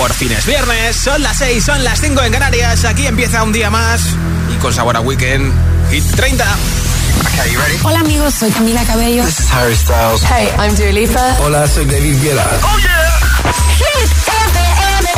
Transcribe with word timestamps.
por 0.00 0.12
fines 0.14 0.46
viernes. 0.46 0.96
Son 0.96 1.22
las 1.22 1.36
6, 1.36 1.62
son 1.62 1.84
las 1.84 2.00
5 2.00 2.22
en 2.22 2.32
Canarias. 2.32 2.86
Aquí 2.86 3.06
empieza 3.06 3.42
un 3.42 3.52
día 3.52 3.68
más 3.68 4.00
y 4.50 4.56
con 4.56 4.72
sabor 4.72 4.96
a 4.96 5.00
weekend. 5.00 5.52
Hit 5.90 6.02
30. 6.16 6.42
Okay, 7.20 7.54
ready? 7.54 7.76
Hola 7.82 8.00
amigos, 8.00 8.32
soy 8.32 8.50
Camila 8.50 8.82
Cabello. 8.84 9.22
This 9.26 9.40
is 9.40 9.52
Harry 9.52 9.76
Styles. 9.76 10.22
Hey, 10.22 10.48
I'm 10.58 10.74
Dua 10.74 10.90
Lipa. 10.92 11.36
Hola, 11.40 11.68
soy 11.68 11.84
David 11.84 12.18
Guetta. 12.22 12.48
Oh 12.62 12.78
yeah. 12.78 13.10
Hit 13.76 14.10
FM. 14.56 15.10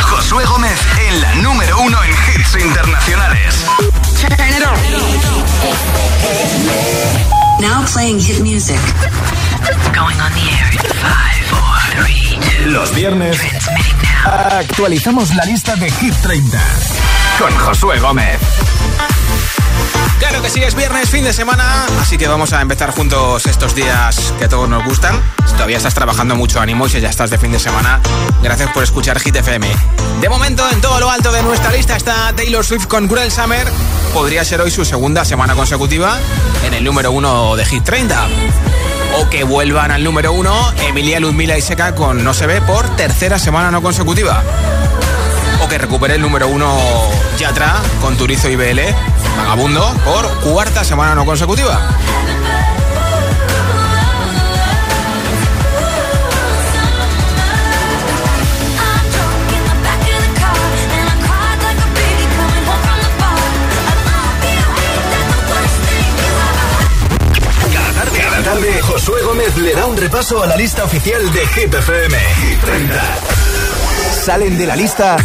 Josué 0.00 0.44
Gómez 0.44 0.78
en 1.08 1.20
la 1.20 1.34
número 1.36 1.80
uno 1.80 1.98
en 2.04 2.10
hits 2.10 2.54
internacionales. 2.54 3.56
Turn 4.20 4.54
it 4.56 4.62
on. 4.62 4.78
Now 7.60 7.84
playing 7.86 8.20
hit 8.20 8.40
music. 8.42 8.78
Going 9.94 10.18
on 10.20 10.32
the 10.32 10.46
air 10.58 10.70
in 10.72 10.78
five, 11.00 11.36
four, 11.48 12.04
three, 12.04 12.38
two. 12.40 12.70
Los 12.70 12.94
viernes 12.94 13.36
Transmitting 13.36 14.02
now. 14.02 14.58
actualizamos 14.58 15.34
la 15.34 15.44
lista 15.44 15.76
de 15.76 15.90
Hit 15.90 16.14
30 16.22 16.58
Con 17.38 17.52
Josué 17.58 17.98
Gómez. 18.00 18.40
Claro 20.18 20.42
que 20.42 20.50
sí, 20.50 20.62
es 20.62 20.74
viernes, 20.74 21.10
fin 21.10 21.24
de 21.24 21.32
semana, 21.32 21.86
así 22.00 22.16
que 22.16 22.28
vamos 22.28 22.52
a 22.52 22.60
empezar 22.60 22.90
juntos 22.90 23.46
estos 23.46 23.74
días 23.74 24.32
que 24.38 24.44
a 24.44 24.48
todos 24.48 24.68
nos 24.68 24.84
gustan. 24.84 25.20
Si 25.46 25.52
todavía 25.52 25.76
estás 25.76 25.94
trabajando 25.94 26.34
mucho, 26.34 26.60
ánimo 26.60 26.86
y 26.86 26.90
si 26.90 27.00
ya 27.00 27.10
estás 27.10 27.30
de 27.30 27.38
fin 27.38 27.52
de 27.52 27.58
semana, 27.58 28.00
gracias 28.42 28.70
por 28.70 28.82
escuchar 28.82 29.18
Hit 29.20 29.36
FM. 29.36 29.68
De 30.20 30.28
momento, 30.28 30.64
en 30.70 30.80
todo 30.80 31.00
lo 31.00 31.10
alto 31.10 31.32
de 31.32 31.42
nuestra 31.42 31.70
lista 31.72 31.96
está 31.96 32.32
Taylor 32.34 32.64
Swift 32.64 32.86
con 32.86 33.08
Cruel 33.08 33.30
Summer. 33.30 33.66
Podría 34.12 34.44
ser 34.44 34.60
hoy 34.60 34.70
su 34.70 34.84
segunda 34.84 35.24
semana 35.24 35.54
consecutiva 35.54 36.18
en 36.64 36.74
el 36.74 36.84
número 36.84 37.10
uno 37.12 37.56
de 37.56 37.64
Hit 37.64 37.84
30. 37.84 38.26
O 39.18 39.28
que 39.28 39.44
vuelvan 39.44 39.90
al 39.90 40.02
número 40.02 40.32
uno 40.32 40.72
Emilia 40.88 41.20
Ludmila 41.20 41.56
y 41.56 41.62
Seca 41.62 41.94
con 41.94 42.24
No 42.24 42.34
se 42.34 42.46
ve 42.46 42.60
por 42.60 42.96
tercera 42.96 43.38
semana 43.38 43.70
no 43.70 43.82
consecutiva. 43.82 44.42
O 45.62 45.68
que 45.68 45.78
recupere 45.78 46.14
el 46.14 46.22
número 46.22 46.48
uno 46.48 46.76
Yatra 47.38 47.80
con 48.00 48.16
Turizo 48.16 48.48
y 48.48 48.56
BL, 48.56 48.80
Vagabundo, 49.36 49.94
por 50.04 50.28
cuarta 50.40 50.84
semana 50.84 51.14
no 51.14 51.24
consecutiva. 51.24 51.80
Cada 68.16 68.42
tarde, 68.42 68.82
Josué 68.82 69.22
Gómez 69.22 69.56
le 69.56 69.74
da 69.74 69.86
un 69.86 69.96
repaso 69.96 70.42
a 70.42 70.46
la 70.46 70.56
lista 70.56 70.84
oficial 70.84 71.32
de 71.32 71.46
Hit 71.46 71.74
FM. 71.74 72.18
Hit 72.18 72.60
30. 72.60 73.02
Salen 74.24 74.56
de 74.56 74.66
la 74.66 74.76
lista 74.76 75.16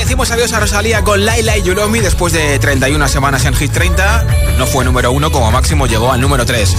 decimos 0.00 0.30
adiós 0.30 0.52
a 0.52 0.60
Rosalía 0.60 1.02
con 1.02 1.24
Laila 1.24 1.56
y 1.56 1.62
Yulomi 1.62 2.00
después 2.00 2.32
de 2.32 2.58
31 2.58 3.08
semanas 3.08 3.44
en 3.44 3.54
Hit 3.54 3.72
30. 3.72 4.26
No 4.56 4.66
fue 4.66 4.84
número 4.84 5.10
uno, 5.10 5.32
como 5.32 5.50
máximo 5.50 5.86
llegó 5.86 6.12
al 6.12 6.20
número 6.20 6.46
3. 6.46 6.76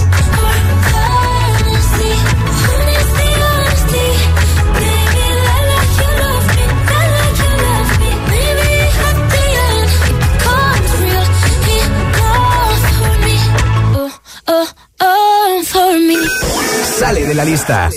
La 17.40 17.44
lista. 17.46 17.88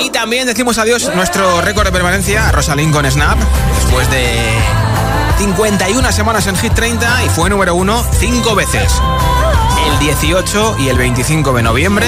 Y 0.00 0.08
también 0.10 0.46
decimos 0.46 0.78
adiós 0.78 1.10
nuestro 1.14 1.60
récord 1.60 1.84
de 1.84 1.92
permanencia 1.92 2.48
a 2.48 2.52
Rosalind 2.52 2.90
con 2.92 3.10
Snap 3.10 3.38
después 3.74 4.10
de 4.10 4.24
51 5.38 6.12
semanas 6.12 6.46
en 6.46 6.56
Hit 6.56 6.72
30 6.72 7.24
y 7.24 7.28
fue 7.28 7.50
número 7.50 7.74
uno 7.74 8.02
cinco 8.18 8.54
veces. 8.54 8.94
El 9.90 9.98
18 9.98 10.76
y 10.78 10.88
el 10.88 10.96
25 10.96 11.52
de 11.52 11.62
noviembre, 11.62 12.06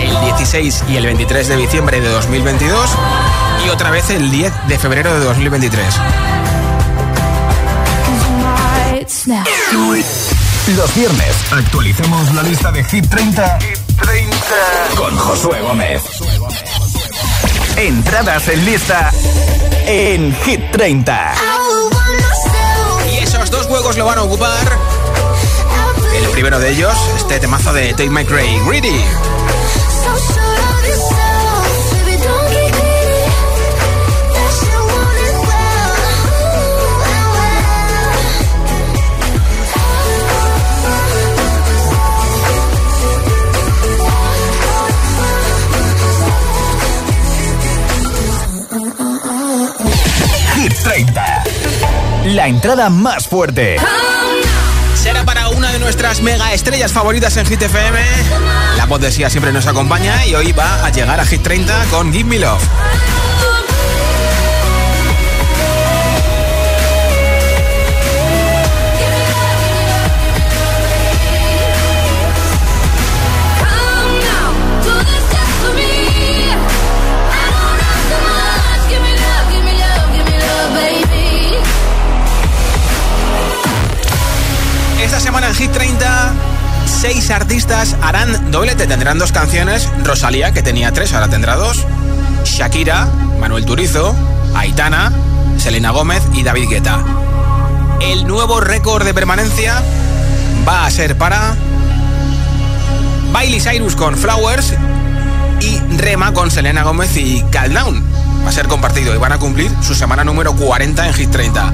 el 0.00 0.20
16 0.36 0.84
y 0.88 0.96
el 0.96 1.06
23 1.06 1.46
de 1.46 1.56
diciembre 1.56 2.00
de 2.00 2.08
2022 2.08 2.90
y 3.66 3.68
otra 3.68 3.90
vez 3.90 4.10
el 4.10 4.32
10 4.32 4.52
de 4.66 4.78
febrero 4.80 5.16
de 5.16 5.24
2023. 5.26 5.94
Los 10.76 10.94
viernes 10.94 11.36
actualizamos 11.52 12.32
la 12.32 12.42
lista 12.42 12.70
de 12.70 12.84
Hit 12.84 13.08
30, 13.08 13.58
con 14.96 15.16
Josué 15.16 15.60
Gómez. 15.60 16.02
Entradas 17.76 18.48
en 18.48 18.64
lista 18.64 19.10
en 19.86 20.34
Hit 20.44 20.70
30. 20.72 21.34
Y 23.12 23.18
esos 23.18 23.50
dos 23.50 23.66
juegos 23.66 23.96
lo 23.96 24.04
van 24.04 24.18
a 24.18 24.22
ocupar. 24.22 24.78
El 26.14 26.28
primero 26.30 26.58
de 26.58 26.70
ellos, 26.70 26.96
este 27.16 27.40
temazo 27.40 27.72
de 27.72 27.90
Take 27.90 28.10
My 28.10 28.24
Cray, 28.24 28.60
Greedy. 28.66 29.04
La 52.30 52.46
entrada 52.46 52.90
más 52.90 53.26
fuerte. 53.26 53.76
Será 54.94 55.24
para 55.24 55.48
una 55.48 55.72
de 55.72 55.80
nuestras 55.80 56.22
mega 56.22 56.52
estrellas 56.52 56.92
favoritas 56.92 57.36
en 57.36 57.44
Hit 57.44 57.60
FM. 57.60 57.98
La 58.76 58.86
voz 58.86 59.00
de 59.00 59.10
Sia 59.10 59.28
siempre 59.28 59.52
nos 59.52 59.66
acompaña 59.66 60.24
y 60.26 60.36
hoy 60.36 60.52
va 60.52 60.86
a 60.86 60.90
llegar 60.90 61.18
a 61.18 61.26
Hit 61.26 61.42
30 61.42 61.86
con 61.90 62.12
Give 62.12 62.22
Me 62.28 62.38
Love. 62.38 62.62
Seis 87.00 87.30
artistas 87.30 87.96
harán 88.02 88.50
doblete. 88.50 88.86
Tendrán 88.86 89.18
dos 89.18 89.32
canciones. 89.32 89.88
Rosalía, 90.04 90.52
que 90.52 90.62
tenía 90.62 90.92
tres, 90.92 91.14
ahora 91.14 91.28
tendrá 91.28 91.56
dos. 91.56 91.86
Shakira, 92.44 93.08
Manuel 93.40 93.64
Turizo, 93.64 94.14
Aitana, 94.54 95.10
Selena 95.56 95.92
Gómez 95.92 96.22
y 96.34 96.42
David 96.42 96.68
Guetta. 96.68 97.02
El 98.02 98.26
nuevo 98.26 98.60
récord 98.60 99.04
de 99.04 99.14
permanencia 99.14 99.82
va 100.68 100.84
a 100.84 100.90
ser 100.90 101.16
para 101.16 101.54
Miley 103.32 103.60
Cyrus 103.60 103.96
con 103.96 104.16
Flowers 104.16 104.74
y 105.60 105.78
Rema 105.96 106.34
con 106.34 106.50
Selena 106.50 106.82
Gómez 106.82 107.16
y 107.16 107.42
Calm 107.50 107.72
Down. 107.72 108.04
Va 108.44 108.50
a 108.50 108.52
ser 108.52 108.68
compartido 108.68 109.14
y 109.14 109.18
van 109.18 109.32
a 109.32 109.38
cumplir 109.38 109.70
su 109.80 109.94
semana 109.94 110.22
número 110.22 110.54
40 110.54 111.06
en 111.06 111.14
Hit 111.14 111.30
30. 111.30 111.72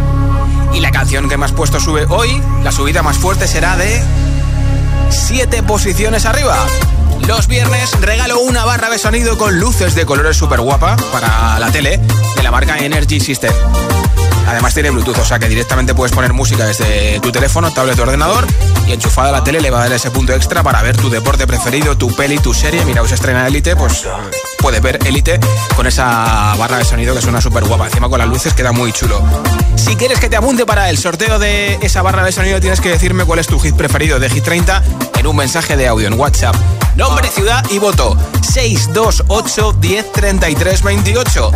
Y 0.74 0.80
la 0.80 0.92
canción 0.92 1.28
que 1.28 1.36
más 1.36 1.50
puesto 1.50 1.80
sube 1.80 2.06
hoy, 2.10 2.40
la 2.62 2.70
subida 2.70 3.02
más 3.02 3.18
fuerte 3.18 3.48
será 3.48 3.76
de 3.76 4.00
7 5.10 5.62
posiciones 5.62 6.24
arriba. 6.26 6.56
Los 7.26 7.46
viernes 7.46 7.98
regalo 8.00 8.40
una 8.40 8.64
barra 8.64 8.90
de 8.90 8.98
sonido 8.98 9.36
con 9.36 9.58
luces 9.58 9.94
de 9.94 10.06
colores 10.06 10.36
super 10.36 10.60
guapa 10.60 10.96
para 11.12 11.58
la 11.58 11.70
tele 11.70 11.98
de 12.36 12.42
la 12.42 12.50
marca 12.50 12.78
Energy 12.78 13.20
System. 13.20 13.52
Además 14.46 14.74
tiene 14.74 14.90
Bluetooth, 14.90 15.18
o 15.18 15.24
sea 15.24 15.38
que 15.38 15.48
directamente 15.48 15.94
puedes 15.94 16.14
poner 16.14 16.32
música 16.32 16.64
desde 16.66 17.18
tu 17.20 17.32
teléfono, 17.32 17.72
tablet 17.72 17.98
o 17.98 18.02
ordenador 18.02 18.46
y 18.86 18.92
enchufada 18.92 19.30
a 19.30 19.32
la 19.32 19.44
tele 19.44 19.60
le 19.60 19.70
va 19.70 19.80
a 19.80 19.82
dar 19.84 19.92
ese 19.92 20.10
punto 20.10 20.32
extra 20.32 20.62
para 20.62 20.82
ver 20.82 20.96
tu 20.96 21.10
deporte 21.10 21.46
preferido, 21.46 21.96
tu 21.96 22.14
peli, 22.14 22.38
tu 22.38 22.54
serie. 22.54 22.84
Mira, 22.84 23.02
os 23.02 23.12
estrena 23.12 23.46
Elite, 23.46 23.74
pues 23.76 24.06
puedes 24.58 24.80
ver 24.80 24.98
Elite 25.04 25.40
con 25.74 25.86
esa 25.86 26.54
barra 26.56 26.78
de 26.78 26.84
sonido 26.84 27.14
que 27.14 27.20
suena 27.20 27.40
súper 27.40 27.64
guapa. 27.64 27.86
Encima 27.86 28.08
con 28.08 28.18
las 28.18 28.28
luces 28.28 28.54
queda 28.54 28.72
muy 28.72 28.92
chulo. 28.92 29.20
Si 29.76 29.96
quieres 29.96 30.20
que 30.20 30.28
te 30.28 30.36
apunte 30.36 30.64
para 30.64 30.90
el 30.90 30.98
sorteo 30.98 31.38
de 31.38 31.78
esa 31.82 32.02
barra 32.02 32.24
de 32.24 32.32
sonido, 32.32 32.60
tienes 32.60 32.80
que 32.80 32.88
decirme 32.88 33.24
cuál 33.24 33.40
es 33.40 33.46
tu 33.46 33.58
hit 33.58 33.74
preferido 33.74 34.18
de 34.18 34.30
Hit 34.30 34.44
30 34.44 34.82
en 35.18 35.26
un 35.26 35.36
mensaje 35.36 35.76
de 35.76 35.88
audio 35.88 36.06
en 36.06 36.14
WhatsApp. 36.14 36.56
Nombre, 36.96 37.28
ciudad 37.28 37.64
y 37.70 37.78
voto. 37.78 38.16
628 38.40 39.76
10 39.80 40.12
33 40.12 40.82
28. 40.82 41.50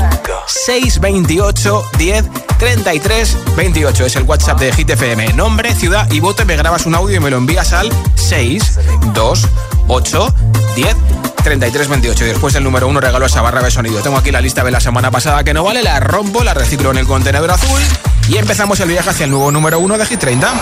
628 0.46 1.84
10 1.96 2.24
33 2.58 3.36
28 3.56 4.06
es 4.06 4.16
el 4.16 4.24
WhatsApp 4.24 4.60
de 4.60 4.70
Hit 4.72 4.90
FM. 4.90 5.32
Nombre, 5.32 5.74
ciudad 5.74 6.10
y 6.10 6.20
voto. 6.20 6.44
Me 6.44 6.56
grabas 6.56 6.84
un 6.84 6.94
audio 6.94 7.16
y 7.16 7.20
me 7.20 7.30
lo 7.30 7.38
envías 7.38 7.72
al 7.72 7.90
628 8.16 10.34
10 10.76 10.96
3328. 11.42 12.24
Y 12.24 12.28
después 12.28 12.54
el 12.54 12.64
número 12.64 12.86
1 12.88 13.00
regalo 13.00 13.24
esa 13.24 13.40
barra 13.40 13.62
de 13.62 13.70
sonido. 13.70 14.02
Tengo 14.02 14.18
aquí 14.18 14.30
la 14.30 14.42
lista 14.42 14.62
de 14.62 14.70
la 14.70 14.80
semana 14.80 15.10
pasada 15.10 15.42
que 15.42 15.54
no 15.54 15.64
vale, 15.64 15.82
la 15.82 16.00
rompo, 16.00 16.44
la 16.44 16.52
reciclo 16.52 16.90
en 16.90 16.98
el 16.98 17.06
contenedor 17.06 17.50
azul 17.50 17.80
y 18.28 18.36
empezamos 18.36 18.78
el 18.80 18.90
viaje 18.90 19.08
hacia 19.08 19.24
el 19.24 19.30
nuevo 19.30 19.50
número 19.50 19.78
1 19.78 19.96
de 19.96 20.04
Hit 20.04 20.20
30. 20.20 20.52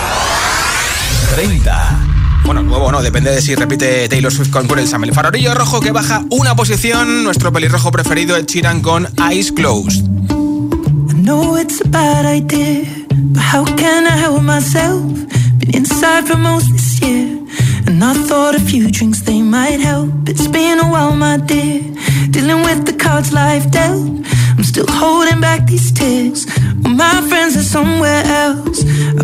30. 1.35 2.08
Bueno, 2.45 2.63
nuevo 2.63 2.91
no, 2.91 3.01
depende 3.01 3.31
de 3.31 3.41
si 3.41 3.55
repite 3.55 4.07
Taylor 4.09 4.31
Swift 4.31 4.49
con 4.49 4.79
el 4.79 4.87
Sam. 4.87 5.03
El 5.03 5.13
farolillo 5.13 5.53
rojo 5.53 5.79
que 5.79 5.91
baja 5.91 6.23
una 6.29 6.55
posición, 6.55 7.23
nuestro 7.23 7.51
pelirrojo 7.51 7.91
preferido, 7.91 8.35
Ed 8.35 8.45
Sheeran 8.45 8.81
con 8.81 9.07
Eyes 9.31 9.51
Closed. 9.51 10.05
I 10.29 11.13
know 11.21 11.57
it's 11.57 11.81
a 11.81 11.87
bad 11.87 12.25
idea, 12.25 12.85
but 13.09 13.43
how 13.43 13.63
can 13.75 14.05
I 14.07 14.17
help 14.17 14.41
myself? 14.41 15.03
Been 15.59 15.75
inside 15.75 16.25
for 16.25 16.37
most 16.37 16.71
this 16.71 16.99
year, 17.01 17.37
and 17.85 18.03
I 18.03 18.13
thought 18.27 18.55
a 18.55 18.59
few 18.59 18.89
drinks 18.89 19.21
they 19.21 19.41
might 19.41 19.79
help. 19.79 20.27
It's 20.27 20.47
been 20.47 20.79
a 20.79 20.89
while, 20.89 21.15
my 21.15 21.37
dear, 21.37 21.81
dealing 22.31 22.63
with 22.63 22.85
the 22.85 22.93
cards 22.93 23.31
life 23.31 23.69
dealt. 23.69 24.07
I'm 24.57 24.63
still 24.63 24.87
holding 24.87 25.39
back 25.39 25.67
these 25.67 25.91
tears. 25.91 26.45
My 26.81 27.21
friends 27.29 27.55
are 27.55 27.63
somewhere 27.63 28.23
else. 28.25 28.83
I 28.83 29.23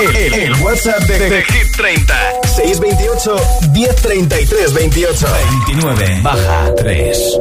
El, 0.00 0.16
el- 0.16 0.34
el 0.34 0.54
WhatsApp 0.62 1.00
de, 1.04 1.18
de 1.18 1.42
Hit 1.42 1.76
30. 1.76 2.14
628 2.44 3.36
1033 3.72 4.72
28. 4.74 5.26
29. 5.66 6.20
Baja 6.22 6.74
3. 6.76 7.38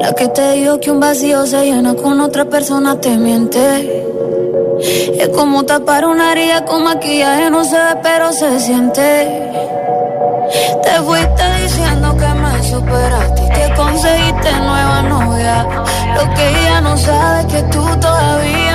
La 0.00 0.12
que 0.14 0.28
te 0.28 0.52
dijo 0.52 0.78
que 0.80 0.90
un 0.90 1.00
vacío 1.00 1.46
se 1.46 1.64
llena 1.64 1.94
con 1.94 2.20
otra 2.20 2.44
persona 2.44 3.00
te 3.00 3.16
miente. 3.16 4.04
Es 5.18 5.28
como 5.30 5.64
tapar 5.64 6.06
una 6.06 6.32
herida 6.32 6.64
con 6.64 6.84
maquillaje, 6.84 7.50
no 7.50 7.64
se 7.64 7.76
ve, 7.76 7.96
pero 8.02 8.32
se 8.32 8.60
siente. 8.60 9.02
Te 10.82 10.90
fuiste 11.02 11.42
superaste 12.86 13.42
y 13.44 13.48
que 13.48 13.74
conseguiste 13.74 14.52
nueva 14.60 15.02
novia. 15.02 15.66
Lo 16.14 16.34
que 16.34 16.48
ella 16.48 16.80
no 16.80 16.96
sabe 16.96 17.40
es 17.40 17.46
que 17.46 17.62
tú 17.64 17.84
todavía 18.00 18.65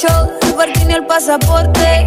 shows, 0.00 0.30
el 0.42 0.54
parking 0.54 0.90
el 0.90 1.06
pasaporte. 1.06 2.06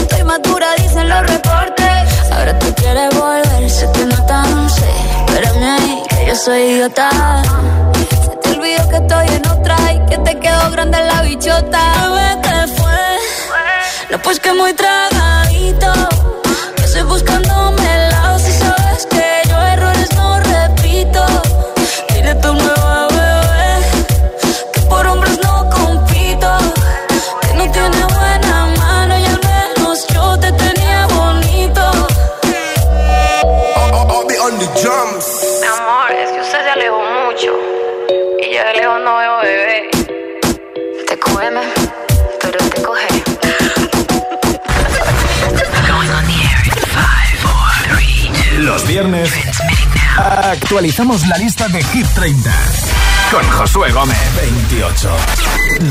Estoy 0.00 0.24
madura, 0.24 0.68
dicen 0.78 1.08
los 1.08 1.22
reportes. 1.26 2.32
Ahora 2.32 2.58
tú 2.58 2.66
quieres 2.76 3.10
volver, 3.14 3.70
sé 3.70 3.86
que 3.92 4.04
no 4.06 4.26
tan 4.26 4.70
sé. 4.70 4.90
Espérame 5.26 5.64
ahí, 5.76 6.02
que 6.08 6.26
yo 6.26 6.34
soy 6.34 6.60
idiota. 6.62 7.10
Se 8.24 8.36
te 8.42 8.48
olvidó 8.56 8.88
que 8.88 8.96
estoy 8.96 9.26
en 9.28 9.46
otra 9.48 9.76
y 9.92 9.98
que 10.08 10.18
te 10.18 10.38
quedó 10.38 10.70
grande 10.70 10.98
la 11.02 11.22
bichota. 11.22 11.82
Bebé, 12.02 12.28
¿qué 12.42 12.72
fue? 12.78 13.04
No, 14.10 14.18
pues 14.22 14.40
que 14.40 14.52
muy 14.54 14.72
tragadito. 14.72 15.92
Yo 16.78 16.84
estoy 16.84 17.02
buscándome 17.02 17.82
el 17.96 18.10
lado 18.12 18.38
si 18.38 18.52
sabes 18.52 19.06
que 19.10 19.42
yo 19.48 19.56
errores 19.74 20.14
no 20.14 20.40
repito. 20.40 21.26
Dile 22.14 22.34
tu 22.36 22.54
nueva 22.54 22.85
viernes 48.86 49.30
actualizamos 50.16 51.26
la 51.26 51.36
lista 51.38 51.68
de 51.68 51.82
Hit 51.82 52.06
30 52.14 52.50
con 53.30 53.42
Josué 53.50 53.90
Gómez. 53.92 54.16
28. 54.70 55.16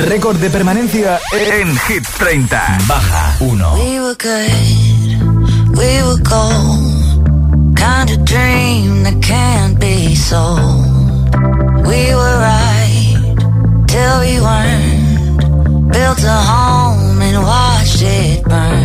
Récord 0.07 0.37
de 0.37 0.49
permanencia 0.49 1.19
en 1.33 1.77
Hit 1.77 2.07
30. 2.17 2.77
Baja 2.87 3.35
1. 3.39 3.73
We 3.73 3.99
were 3.99 4.15
good, 4.15 5.77
we 5.77 6.03
were 6.03 6.21
gold. 6.23 7.75
Kind 7.75 8.09
of 8.11 8.25
dream 8.25 9.03
that 9.03 9.21
can't 9.21 9.77
be 9.79 10.15
sold. 10.15 10.85
We 11.85 12.15
were 12.15 12.39
right 12.39 13.35
till 13.87 14.19
we 14.21 14.39
weren't. 14.39 15.91
Built 15.91 16.23
a 16.23 16.41
home 16.41 17.21
and 17.21 17.43
watched 17.43 18.01
it 18.01 18.43
burn. 18.43 18.84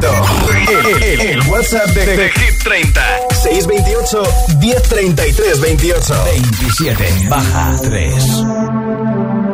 favorito. 0.00 0.70
El, 0.70 0.86
el, 0.86 1.02
el, 1.02 1.20
el 1.20 1.40
WhatsApp 1.48 1.88
de, 1.90 2.06
de, 2.06 2.16
de, 2.16 2.30
Hit 2.30 2.62
30. 2.62 3.02
628 3.42 4.22
1033 4.58 5.60
28 5.60 6.24
27 6.24 7.28
baja 7.28 7.76
3. 7.82 9.53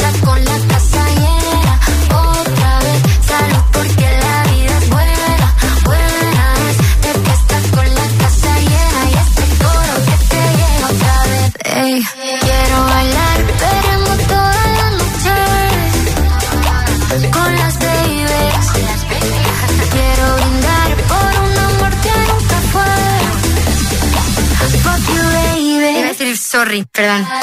Perdón. 26.93 27.40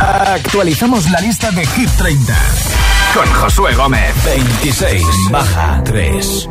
Actualizamos 0.00 1.10
la 1.10 1.20
lista 1.20 1.50
de 1.50 1.66
Hit 1.66 1.90
30 1.96 2.34
con 3.14 3.26
Josué 3.34 3.74
Gómez. 3.74 4.14
26 4.24 5.04
baja 5.30 5.82
3. 5.84 6.48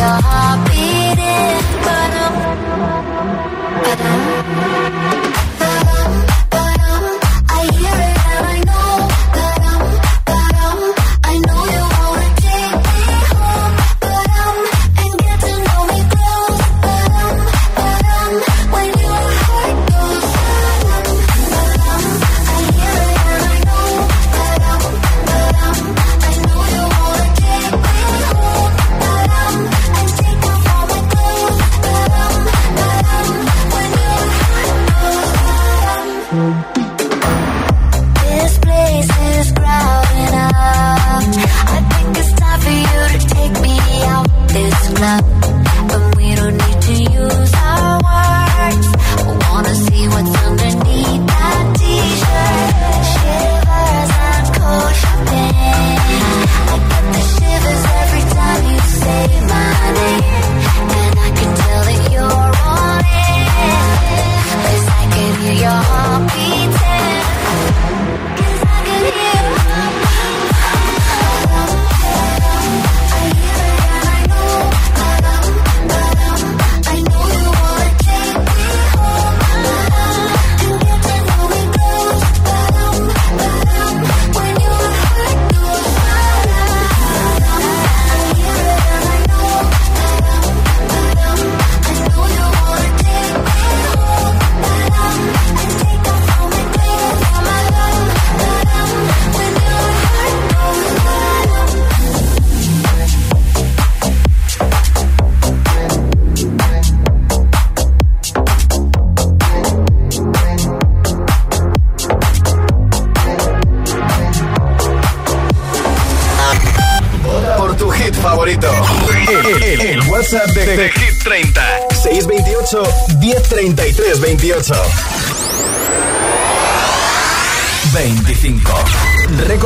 your 0.00 0.08
heart. 0.08 0.59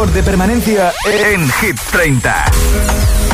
récord 0.04 0.14
de 0.14 0.22
permanencia 0.22 0.92
en 1.06 1.50
Hit 1.60 1.78
30. 1.92 3.33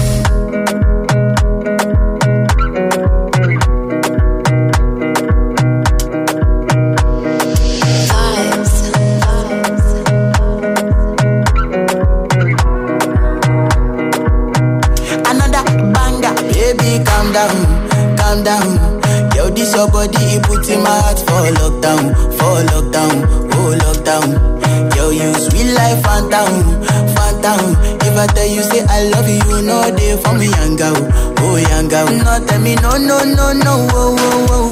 go, 30.81 30.93
oh 31.41 31.57
yeah 31.57 31.83
go. 31.83 32.07
No 32.07 32.47
tell 32.47 32.61
me 32.61 32.75
no 32.77 32.97
no 32.97 33.19
no 33.25 33.53
no, 33.53 33.87
oh 33.93 34.17
oh 34.19 34.47
oh. 34.51 34.70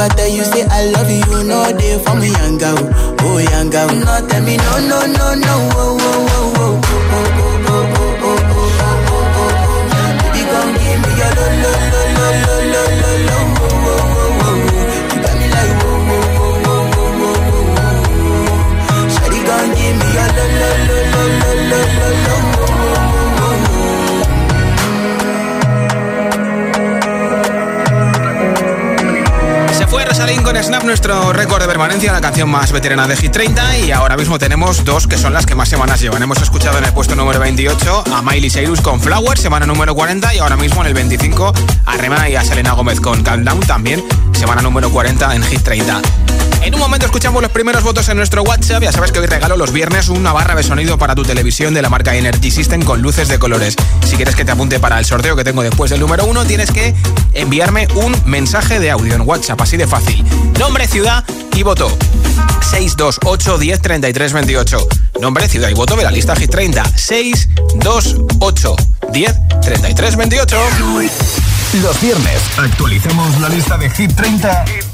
I 0.00 0.08
tell 0.08 0.28
you 0.28 0.44
say 0.44 0.64
I 0.64 0.86
love 0.92 1.10
you, 1.10 1.44
know 1.44 1.72
they 1.72 1.98
for 2.02 2.14
me, 2.16 2.28
young 2.32 2.56
girl, 2.58 2.78
oh 3.20 3.38
young 3.38 3.68
girl. 3.70 3.88
No, 3.88 4.26
tell 4.28 4.42
me 4.42 4.56
no, 4.56 4.78
no, 4.88 4.98
no, 5.06 5.34
no, 5.34 5.54
oh, 5.76 5.98
oh, 6.00 6.56
oh, 6.56 6.80
oh, 6.82 7.00
fue 29.90 30.04
Rosalín 30.04 30.42
con 30.42 30.56
Snap, 30.56 30.84
nuestro 30.84 31.32
récord 31.32 31.60
de 31.60 31.66
permanencia, 31.66 32.12
la 32.12 32.20
canción 32.20 32.48
más 32.48 32.70
veterana 32.70 33.08
de 33.08 33.16
Hit 33.16 33.32
30. 33.32 33.78
Y 33.78 33.90
ahora 33.90 34.16
mismo 34.16 34.38
tenemos 34.38 34.84
dos 34.84 35.08
que 35.08 35.18
son 35.18 35.32
las 35.32 35.46
que 35.46 35.56
más 35.56 35.68
semanas 35.68 36.00
llevan. 36.00 36.22
Hemos 36.22 36.40
escuchado 36.40 36.78
en 36.78 36.84
el 36.84 36.92
puesto 36.92 37.16
número 37.16 37.40
28 37.40 38.04
a 38.12 38.22
Miley 38.22 38.50
Cyrus 38.50 38.80
con 38.80 39.00
Flower, 39.00 39.36
semana 39.36 39.66
número 39.66 39.94
40. 39.94 40.34
Y 40.34 40.38
ahora 40.38 40.56
mismo 40.56 40.80
en 40.82 40.86
el 40.86 40.94
25 40.94 41.52
a 41.86 41.96
Rema 41.96 42.28
y 42.28 42.36
a 42.36 42.44
Selena 42.44 42.72
Gómez 42.72 43.00
con 43.00 43.22
Calm 43.22 43.44
Down, 43.44 43.60
también 43.60 44.04
semana 44.32 44.62
número 44.62 44.90
40 44.90 45.34
en 45.34 45.42
Hit 45.42 45.62
30. 45.62 46.00
En 46.62 46.74
un 46.74 46.80
momento 46.80 47.06
escuchamos 47.06 47.40
los 47.40 47.50
primeros 47.50 47.82
votos 47.82 48.08
en 48.10 48.16
nuestro 48.18 48.42
WhatsApp. 48.42 48.82
Ya 48.82 48.92
sabes 48.92 49.12
que 49.12 49.18
hoy 49.18 49.26
regalo 49.26 49.56
los 49.56 49.72
viernes 49.72 50.08
una 50.08 50.32
barra 50.32 50.54
de 50.54 50.62
sonido 50.62 50.98
para 50.98 51.14
tu 51.14 51.22
televisión 51.22 51.72
de 51.72 51.80
la 51.80 51.88
marca 51.88 52.14
Energy 52.14 52.50
System 52.50 52.82
con 52.82 53.00
luces 53.00 53.28
de 53.28 53.38
colores. 53.38 53.76
Si 54.06 54.16
quieres 54.16 54.36
que 54.36 54.44
te 54.44 54.52
apunte 54.52 54.78
para 54.78 54.98
el 54.98 55.06
sorteo 55.06 55.36
que 55.36 55.44
tengo 55.44 55.62
después 55.62 55.90
del 55.90 56.00
número 56.00 56.26
uno, 56.26 56.44
tienes 56.44 56.70
que 56.70 56.94
enviarme 57.32 57.88
un 57.94 58.14
mensaje 58.26 58.78
de 58.78 58.90
audio 58.90 59.14
en 59.14 59.22
WhatsApp, 59.22 59.60
así 59.60 59.76
de 59.78 59.86
fácil. 59.86 60.24
Nombre, 60.58 60.86
ciudad 60.86 61.24
y 61.56 61.62
voto. 61.62 61.96
628 62.70 63.58
10 63.58 63.82
33 63.82 64.32
28. 64.32 64.88
Nombre, 65.20 65.48
ciudad 65.48 65.70
y 65.70 65.74
voto 65.74 65.96
de 65.96 66.04
la 66.04 66.10
lista 66.10 66.36
Hit 66.36 66.50
30. 66.50 66.84
628 66.96 68.76
10 69.12 69.34
33 69.62 70.16
28. 70.16 70.56
Los 71.82 72.00
viernes 72.00 72.40
actualicemos 72.58 73.40
la 73.40 73.48
lista 73.48 73.78
de 73.78 73.88
Hit 73.90 74.14
30, 74.14 74.64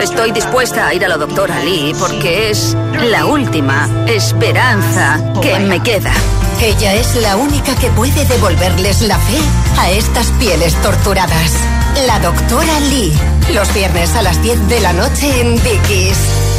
Estoy 0.00 0.32
dispuesta 0.32 0.88
a 0.88 0.94
ir 0.94 1.04
a 1.04 1.08
la 1.08 1.16
doctora 1.16 1.58
Lee 1.60 1.94
porque 1.98 2.50
es 2.50 2.76
la 3.10 3.26
última 3.26 3.88
esperanza 4.06 5.20
que 5.40 5.58
me 5.58 5.82
queda. 5.82 6.12
Ella 6.60 6.94
es 6.94 7.16
la 7.16 7.36
única 7.36 7.74
que 7.76 7.90
puede 7.90 8.24
devolverles 8.24 9.02
la 9.02 9.18
fe 9.18 9.38
a 9.78 9.90
estas 9.90 10.30
pieles 10.32 10.74
torturadas. 10.82 11.83
La 12.06 12.18
doctora 12.18 12.80
Lee. 12.80 13.12
Los 13.54 13.72
viernes 13.72 14.14
a 14.16 14.22
las 14.22 14.42
10 14.42 14.68
de 14.68 14.80
la 14.80 14.92
noche 14.92 15.40
en 15.40 15.54
Dickies. 15.62 16.18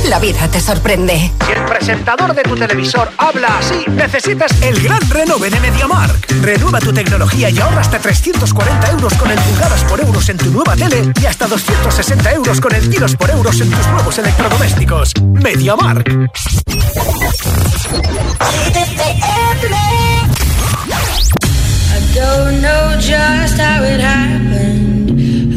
La 0.10 0.18
vida 0.20 0.48
te 0.48 0.62
sorprende. 0.62 1.32
Si 1.46 1.52
el 1.52 1.66
presentador 1.66 2.34
de 2.34 2.44
tu 2.44 2.56
televisor 2.56 3.12
habla 3.18 3.58
así, 3.58 3.84
necesitas 3.90 4.52
el 4.62 4.82
gran 4.82 5.02
renove 5.10 5.50
de 5.50 5.60
MediaMark. 5.60 6.32
Renueva 6.42 6.80
tu 6.80 6.94
tecnología 6.94 7.50
y 7.50 7.60
ahorra 7.60 7.82
hasta 7.82 8.00
340 8.00 8.92
euros 8.92 9.14
con 9.16 9.30
el 9.30 9.38
pulgadas 9.40 9.84
por 9.84 10.00
euros 10.00 10.30
en 10.30 10.38
tu 10.38 10.52
nueva 10.52 10.76
tele 10.76 11.12
y 11.22 11.26
hasta 11.26 11.48
260 11.48 12.32
euros 12.32 12.62
con 12.62 12.74
el 12.74 12.90
kilos 12.90 13.16
por 13.16 13.30
euros 13.30 13.60
en 13.60 13.70
tus 13.70 13.88
nuevos 13.88 14.18
electrodomésticos. 14.18 15.14
MediaMark. 15.22 16.08
I 21.88 22.00
don't 22.14 22.62
know 22.62 22.96
just 23.00 23.60
how 23.60 23.84
it 23.84 24.00
happened. 24.00 25.05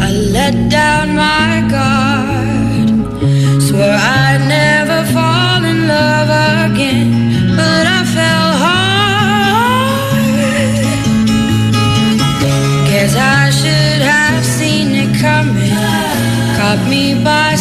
I 0.01 0.09
let 0.37 0.55
down 0.71 1.07
my 1.17 1.51
guard. 1.75 2.89
Swear 3.63 3.95
I'd 3.95 4.43
never 4.49 5.05
fall 5.13 5.65
in 5.65 5.79
love 5.89 6.31
again, 6.71 7.09
but 7.57 7.85
I 7.99 8.01
fell 8.17 8.51
hard. 8.65 10.15
Guess 12.89 13.15
I 13.17 13.51
should 13.61 14.03
have 14.15 14.45
seen 14.45 14.89
it 15.05 15.13
coming. 15.21 15.75
Caught 16.57 16.83
me 16.89 17.05
by 17.23 17.58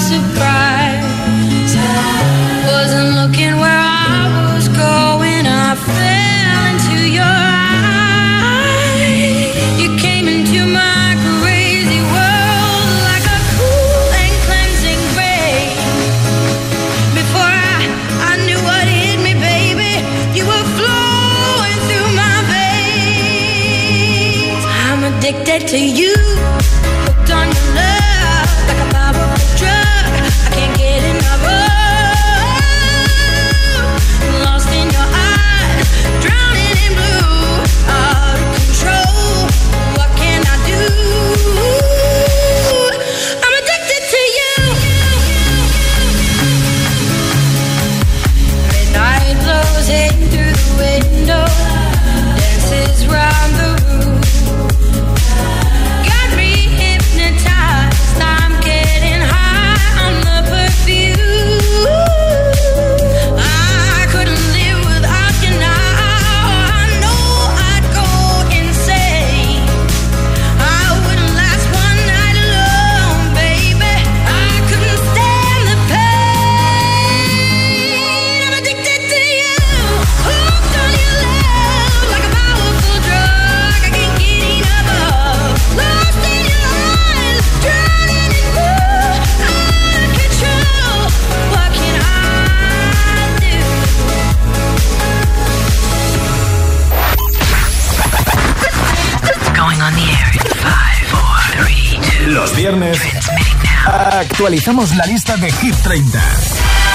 actualizamos 104.47 104.95
la 104.95 105.05
lista 105.05 105.35
de 105.35 105.51
Hit 105.51 105.75
30 105.83 106.21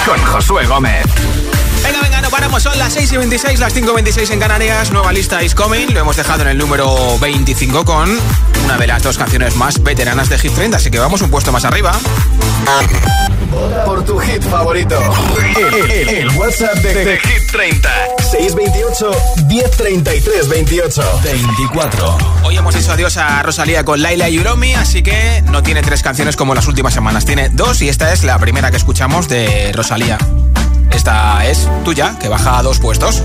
con 0.07 0.17
Josué 0.25 0.65
Gómez. 0.65 1.05
Venga, 1.83 2.01
venga, 2.01 2.19
no 2.21 2.31
paramos. 2.31 2.63
Son 2.63 2.75
las 2.79 2.93
6 2.93 3.11
y 3.11 3.17
26, 3.17 3.59
las 3.59 3.71
5 3.75 3.91
y 3.91 3.93
26 3.93 4.31
en 4.31 4.39
Canarias. 4.39 4.89
Nueva 4.89 5.13
lista 5.13 5.43
is 5.43 5.53
coming. 5.53 5.93
Lo 5.93 5.99
hemos 5.99 6.15
dejado 6.15 6.41
en 6.41 6.47
el 6.47 6.57
número 6.57 7.19
25 7.19 7.85
con 7.85 8.09
una 8.65 8.77
de 8.79 8.87
las 8.87 9.03
dos 9.03 9.19
canciones 9.19 9.55
más 9.55 9.83
veteranas 9.83 10.29
de 10.29 10.39
Hit 10.39 10.51
30. 10.55 10.77
Así 10.77 10.89
que 10.89 10.97
vamos 10.97 11.21
un 11.21 11.29
puesto 11.29 11.51
más 11.51 11.63
arriba. 11.63 11.91
Por 14.05 14.15
tu 14.15 14.19
hit 14.19 14.43
favorito. 14.43 14.99
El, 15.55 16.09
el 16.09 16.29
WhatsApp 16.31 16.75
de, 16.75 17.05
de, 17.05 17.19
Hit 17.19 17.51
30. 17.51 17.89
628 18.31 19.11
1033 19.47 20.49
28 20.49 21.01
24. 21.23 22.17
Hoy 22.43 22.57
hemos 22.57 22.75
dicho 22.75 22.91
adiós 22.91 23.15
a 23.17 23.43
Rosalía 23.43 23.85
con 23.85 24.01
Laila 24.01 24.29
y 24.29 24.39
Uromi, 24.39 24.73
así 24.73 25.03
que 25.03 25.41
no 25.49 25.63
tiene 25.63 25.81
tres 25.83 26.01
canciones 26.01 26.35
como 26.35 26.53
las 26.55 26.67
últimas 26.67 26.93
semanas. 26.93 27.25
Tiene 27.25 27.49
dos 27.49 27.81
y 27.81 27.89
esta 27.89 28.11
es 28.11 28.23
la 28.23 28.37
primera 28.39 28.71
que 28.71 28.77
escuchamos 28.77 29.29
de 29.29 29.71
Rosalía. 29.73 30.17
Esta 30.91 31.45
es 31.45 31.69
tuya, 31.85 32.17
que 32.19 32.27
baja 32.29 32.57
a 32.57 32.63
dos 32.63 32.79
puestos. 32.79 33.21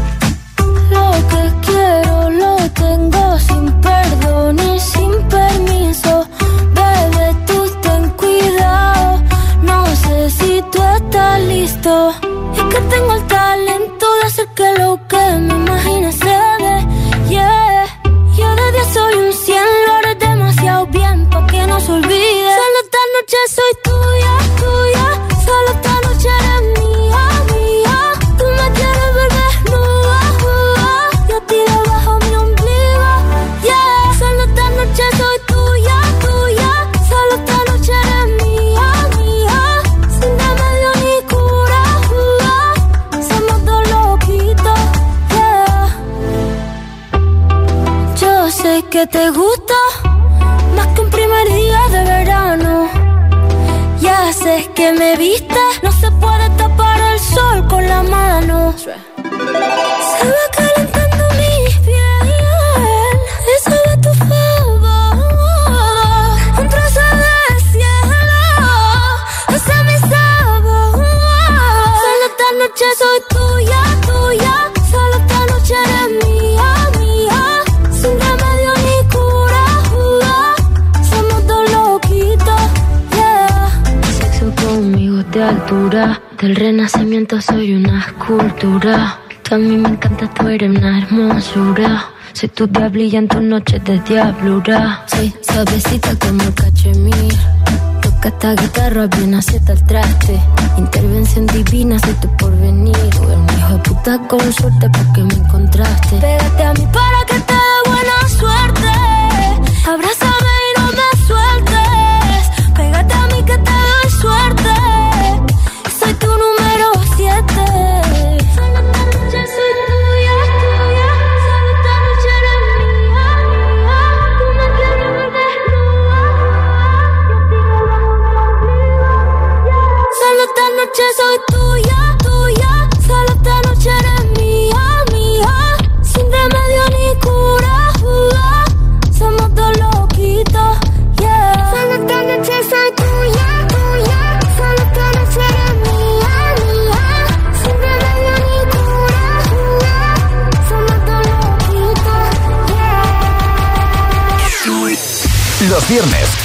Lo 0.91 1.13
que 1.29 1.67
quiero 1.67 2.31
lo 2.31 2.71
tengo 2.73 3.39
sin 3.41 3.73
perdón 3.81 4.59
y 4.59 4.79
sin 4.79 5.29
permiso. 5.29 6.29
Bebé, 6.73 7.35
tú 7.47 7.69
ten 7.83 8.11
cuidado. 8.11 9.18
Si 10.31 10.63
tú 10.71 10.83
estás 10.83 11.41
listo. 11.41 12.11
Es 12.55 12.63
que 12.65 12.81
tengo 12.91 13.15
el 13.15 13.27
talento 13.27 14.07
de 14.21 14.27
hacer 14.27 14.49
que 14.55 14.73
lo 14.79 15.01
que 15.09 15.17
me 15.17 15.55
imagines 15.55 16.15
se 16.17 16.39
dé. 16.65 16.77
Yeah. 17.31 17.87
Yo 18.37 18.55
de 18.57 18.73
10 18.73 18.87
soy 18.93 19.15
un 19.15 19.33
100, 19.33 19.63
lo 19.87 19.93
haré 19.95 20.15
demasiado 20.17 20.87
bien 20.87 21.29
pa' 21.31 21.47
que 21.47 21.67
no 21.67 21.81
se 21.81 21.93
olvide. 21.93 22.51
Solo 22.61 22.79
esta 22.85 23.03
noche 23.15 23.39
soy 23.57 23.73
tuya, 23.83 24.33
tuya. 24.61 25.07
Solo 25.47 25.78
que 48.99 49.07
te 49.07 49.31
gusta 49.31 49.75
más 50.75 50.89
que 50.89 51.01
un 51.03 51.11
primer 51.11 51.47
día 51.47 51.83
de 51.89 52.03
verano. 52.03 52.89
Ya 54.01 54.33
sé 54.33 54.69
que 54.75 54.93
me 54.93 55.15
viste, 55.17 55.61
no 55.85 55.93
se 55.93 56.11
puede 56.23 56.51
tapar 56.57 56.99
el 57.13 57.21
sol 57.21 57.69
con 57.69 57.87
la 57.87 58.03
mano. 58.03 58.75
Se 58.77 58.91
va 60.35 60.45
calentando 60.57 61.25
mi 61.39 61.55
piel, 61.85 62.29
eso 63.57 63.77
de 63.89 63.97
tu 64.05 64.13
favor. 64.31 65.15
Un 66.61 66.69
trozo 66.69 67.05
de 67.23 67.61
cielo, 67.71 68.41
es 69.55 69.65
mi 69.89 69.97
sabor. 70.11 70.93
Solo 72.03 72.25
esta 72.31 72.49
noche 72.61 72.87
soy 72.99 73.19
altura. 85.69 86.21
Del 86.41 86.57
renacimiento 86.57 87.41
soy 87.41 87.75
una 87.75 88.01
escultura. 88.01 89.19
Tú 89.43 89.55
a 89.55 89.59
mí 89.59 89.77
me 89.77 89.91
encanta, 89.91 90.33
tú 90.33 90.49
eres 90.49 90.71
una 90.71 90.99
hermosura. 90.99 92.07
Soy 92.33 92.49
tu 92.49 92.67
diablilla 92.67 93.19
en 93.19 93.29
tus 93.29 93.43
noches 93.43 93.83
de 93.85 93.99
diablura. 94.01 95.05
Soy 95.07 95.35
suavecita 95.43 96.15
como 96.21 96.43
el 96.43 96.55
cachemir. 96.55 97.35
Toca 98.01 98.29
esta 98.29 98.55
guitarra, 98.55 99.07
bien 99.09 99.35
acierta 99.35 99.73
el 99.73 99.85
traste. 99.85 100.41
Intervención 100.79 101.47
divina, 101.47 101.99
soy 101.99 102.15
tu 102.15 102.35
porvenir. 102.37 102.97
Un 103.21 103.59
hijo 103.59 103.73
de 103.75 103.79
puta 103.81 104.19
con 104.27 104.53
suerte 104.53 104.89
porque 104.91 105.23
me 105.23 105.35
encontraste. 105.35 106.17
Pégate 106.17 106.63
a 106.63 106.73
mí 106.73 106.87
para 106.93 107.21
que 107.27 107.41
te 107.41 107.53
dé 107.53 107.91
buena 107.91 108.29
suerte. 108.29 108.89
Abrázame 109.87 110.28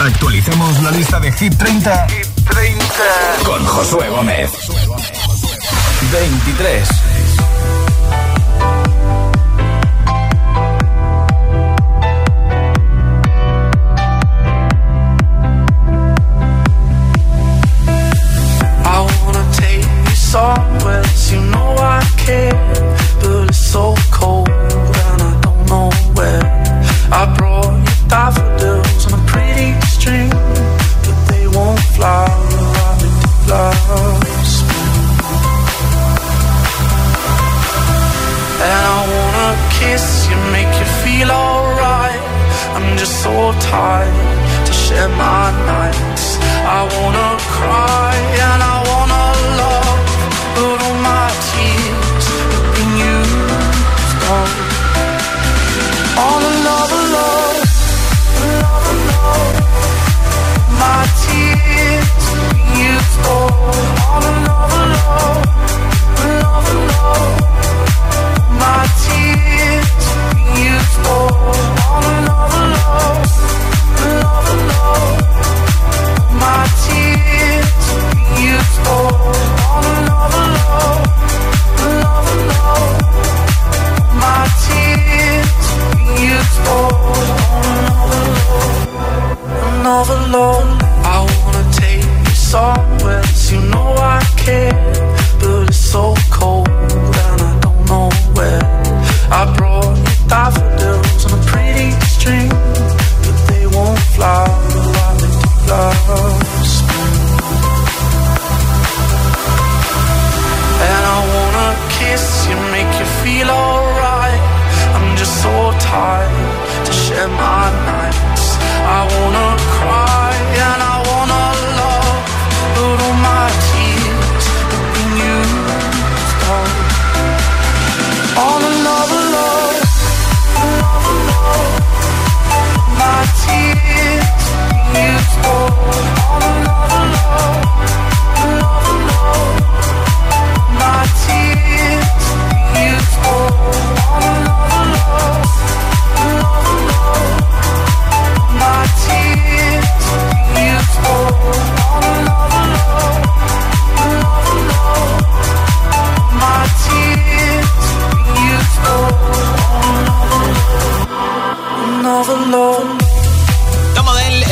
actualicemos 0.06 0.82
la 0.82 0.92
lista 0.92 1.20
de 1.20 1.32
Hit 1.32 1.56
30, 1.58 2.08
con 3.46 3.66
Josué 3.66 4.10
Gómez. 4.10 4.52
23. 6.12 6.90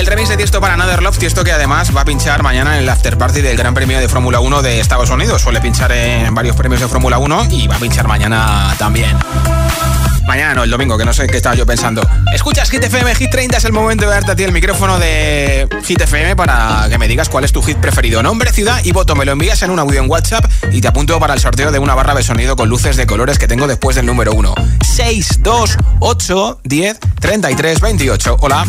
el 0.02 0.08
remix 0.08 0.30
de 0.30 0.38
Tiesto 0.38 0.60
para 0.60 0.74
Another 0.74 1.04
Love, 1.04 1.18
Tiesto 1.20 1.44
que 1.44 1.52
además 1.52 1.96
va 1.96 2.02
a 2.02 2.06
pinchar 2.06 2.42
mañana 2.42 2.76
en 2.76 2.84
el 2.84 2.90
after 2.90 3.20
party 3.20 3.42
del 3.42 3.56
Gran 3.56 3.76
Premio 3.76 4.00
de 4.00 4.10
Fórmula 4.10 4.40
1 4.40 4.64
de 4.64 4.80
Estados 4.80 5.12
Unidos. 5.12 5.44
Suele 5.44 5.62
pinchar 5.62 5.92
en 5.92 6.34
varios 6.34 6.56
premios 6.56 6.82
de 6.82 6.88
Fórmula 6.88 7.20
1 7.20 7.46
y 7.52 7.68
va 7.68 7.76
a 7.76 7.80
pinchar 7.80 8.08
mañana 8.08 8.74
también. 8.80 9.16
Mañana 10.32 10.54
no, 10.54 10.64
el 10.64 10.72
domingo, 10.72 10.98
que 10.98 11.04
no 11.04 11.12
sé 11.12 11.28
qué 11.28 11.36
estaba 11.36 11.56
yo 11.56 11.66
pensando. 11.66 12.02
Escuchas 12.34 12.70
Hit 12.70 12.82
FM, 12.82 13.16
Hit 13.16 13.32
30, 13.32 13.58
es 13.58 13.66
el 13.66 13.74
momento 13.74 14.06
de 14.06 14.12
darte 14.12 14.32
a 14.32 14.36
ti 14.38 14.44
el 14.44 14.54
micrófono 14.54 14.98
de 14.98 15.68
Hit 15.84 16.00
FM 16.00 16.38
para 16.38 16.88
que 16.90 16.98
me 16.98 17.10
digas 17.10 17.28
cuál 17.28 17.44
es 17.44 17.52
tu 17.52 17.62
hit 17.62 17.78
preferido. 17.80 18.24
Nombre, 18.24 18.54
ciudad 18.54 18.80
y 18.86 18.94
voto. 18.94 19.14
Me 19.14 19.26
lo 19.26 19.34
envías 19.34 19.62
en 19.62 19.72
un 19.72 19.80
audio 19.80 20.02
en 20.02 20.10
WhatsApp 20.10 20.50
y 20.72 20.80
te 20.80 20.88
apunto 20.88 21.20
para 21.20 21.34
el 21.34 21.42
sorteo 21.42 21.74
de 21.74 21.80
una 21.80 21.96
barra 21.96 22.16
de 22.16 22.24
sonido 22.24 22.56
con 22.56 22.70
luces 22.70 22.96
de 22.96 23.06
colores 23.06 23.40
que 23.40 23.50
tengo 23.50 23.68
después 23.68 23.98
del 23.98 24.06
número 24.06 24.32
1. 24.32 24.56
6, 24.86 25.40
2, 25.42 25.78
8, 26.00 26.62
10, 26.64 27.00
33, 27.20 27.82
28. 27.82 28.38
Hola. 28.40 28.66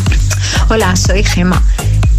Hola, 0.67 0.97
soy 0.97 1.23
Gema. 1.23 1.63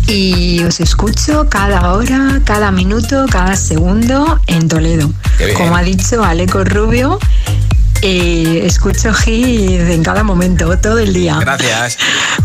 Y 0.07 0.63
os 0.65 0.81
escucho 0.81 1.51
cada 1.51 1.93
hora, 1.93 2.41
cada 2.47 2.71
minuto, 2.71 3.27
cada 3.31 3.57
segundo 3.57 4.41
en 4.47 4.69
Toledo. 4.69 5.11
Como 5.55 5.77
ha 5.77 5.83
dicho 5.83 6.25
Aleco 6.25 6.65
Rubio, 6.65 7.19
escucho 8.09 9.12
hit 9.14 9.81
en 9.81 10.03
cada 10.03 10.23
momento, 10.23 10.77
todo 10.79 10.99
el 10.99 11.12
día. 11.14 11.38
Gracias. 11.40 11.97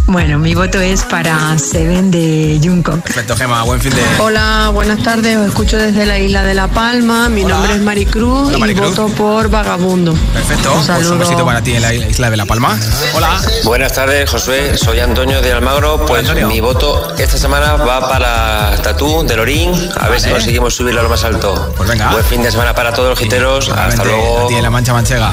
Bueno, 0.08 0.40
mi 0.40 0.56
voto 0.56 0.80
es 0.80 1.04
para 1.04 1.58
Seven 1.60 2.10
de 2.12 2.60
Jungkook. 2.64 3.02
Perfecto, 3.04 3.36
Gema. 3.36 3.64
Buen 3.64 3.80
fin 3.82 3.94
de... 3.94 4.02
Hola, 4.20 4.72
buenas 4.74 5.04
tardes. 5.04 5.38
Os 5.38 5.48
escucho 5.48 5.78
desde 5.78 6.06
la 6.06 6.18
isla 6.18 6.44
de 6.44 6.54
La 6.54 6.68
Palma. 6.68 7.30
Mi 7.30 7.44
Hola. 7.44 7.56
nombre 7.56 7.74
es 7.76 7.82
Maricruz 7.82 8.54
Hola, 8.56 8.68
y 8.72 8.74
voto 8.74 9.08
por 9.10 9.50
Vagabundo. 9.50 10.14
Perfecto. 10.34 10.70
Un 10.74 10.78
Pues 10.78 10.90
un 10.90 11.04
saludo. 11.04 11.18
besito 11.20 11.46
para 11.46 11.62
ti 11.62 11.76
en 11.76 11.82
la 11.82 11.94
isla 11.94 12.30
de 12.32 12.38
La 12.38 12.46
Palma. 12.46 12.78
Hola. 13.14 13.40
Buenas 13.66 13.94
tardes, 13.94 14.30
Josué. 14.30 14.78
Soy 14.78 15.00
Antonio 15.00 15.42
de 15.42 15.52
Almagro. 15.52 16.06
Pues 16.06 16.22
Antonio. 16.22 16.48
mi 16.48 16.60
voto 16.62 17.16
esta 17.18 17.38
semana 17.38 17.74
va 17.76 18.08
para 18.10 18.78
Tatú 18.82 19.24
de 19.28 19.36
Lorín. 19.36 19.72
A 20.00 20.08
ver 20.08 20.20
si 20.20 20.28
Vale. 20.28 20.38
conseguimos 20.40 20.74
subirlo 20.74 21.02
a 21.02 21.04
lo 21.04 21.10
más 21.10 21.24
alto. 21.24 21.74
Pues 21.78 21.90
venga. 21.90 22.12
Buen 22.12 22.24
fin 22.26 22.42
de 22.42 22.50
semana 22.50 22.74
para 22.74 22.94
todos 22.94 23.10
los 23.10 23.20
giteros. 23.20 23.70
Hasta 23.70 24.04
luego. 24.06 24.46
a 24.46 24.48
ti 24.48 24.56
en 24.56 24.64
La 24.64 24.70
Mancha 24.70 24.94
Manchega. 24.94 25.32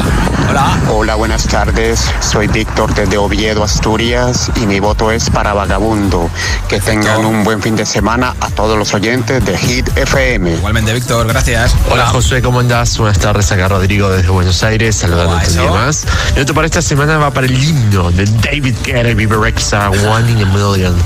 Hola. 0.49 0.81
Hola, 0.89 1.15
buenas 1.17 1.47
tardes. 1.49 2.01
Soy 2.21 2.47
Víctor 2.47 2.95
desde 2.95 3.19
Oviedo, 3.19 3.65
Asturias, 3.65 4.51
y 4.57 4.67
mi 4.67 4.81
voto 4.81 5.11
es 5.11 5.29
para 5.29 5.53
Vagabundo. 5.53 6.31
Que 6.69 6.81
tengan 6.81 7.25
un 7.25 7.45
buen 7.45 7.61
fin 7.61 7.77
de 7.77 7.85
semana 7.85 8.35
a 8.41 8.49
todos 8.51 8.79
los 8.79 8.95
oyentes 8.95 9.45
de 9.45 9.59
Hit 9.59 9.89
FM. 9.97 10.53
Igualmente, 10.55 10.93
Víctor, 10.95 11.27
gracias. 11.27 11.75
Hola 11.91 12.07
Josué, 12.07 12.43
¿cómo 12.43 12.61
andás? 12.61 12.97
Buenas 12.99 13.19
tardes, 13.19 13.51
acá 13.53 13.69
Rodrigo 13.69 14.09
desde 14.11 14.29
Buenos 14.31 14.63
Aires, 14.63 14.97
saludando 14.97 15.35
Hola, 15.35 15.45
un 15.47 15.53
día 15.53 15.63
eso. 15.65 15.75
más. 15.75 16.07
Mi 16.35 16.41
voto 16.41 16.55
para 16.55 16.67
esta 16.67 16.83
semana 16.83 17.19
va 17.19 17.31
para 17.31 17.47
el 17.47 17.63
himno 17.63 18.11
de 18.13 18.25
David 18.25 18.77
Guetta 18.85 19.11
y 19.11 19.27
Rexha, 19.27 19.91
One 19.91 20.31
in 20.31 20.43
a 20.43 20.47
Million, 20.47 20.97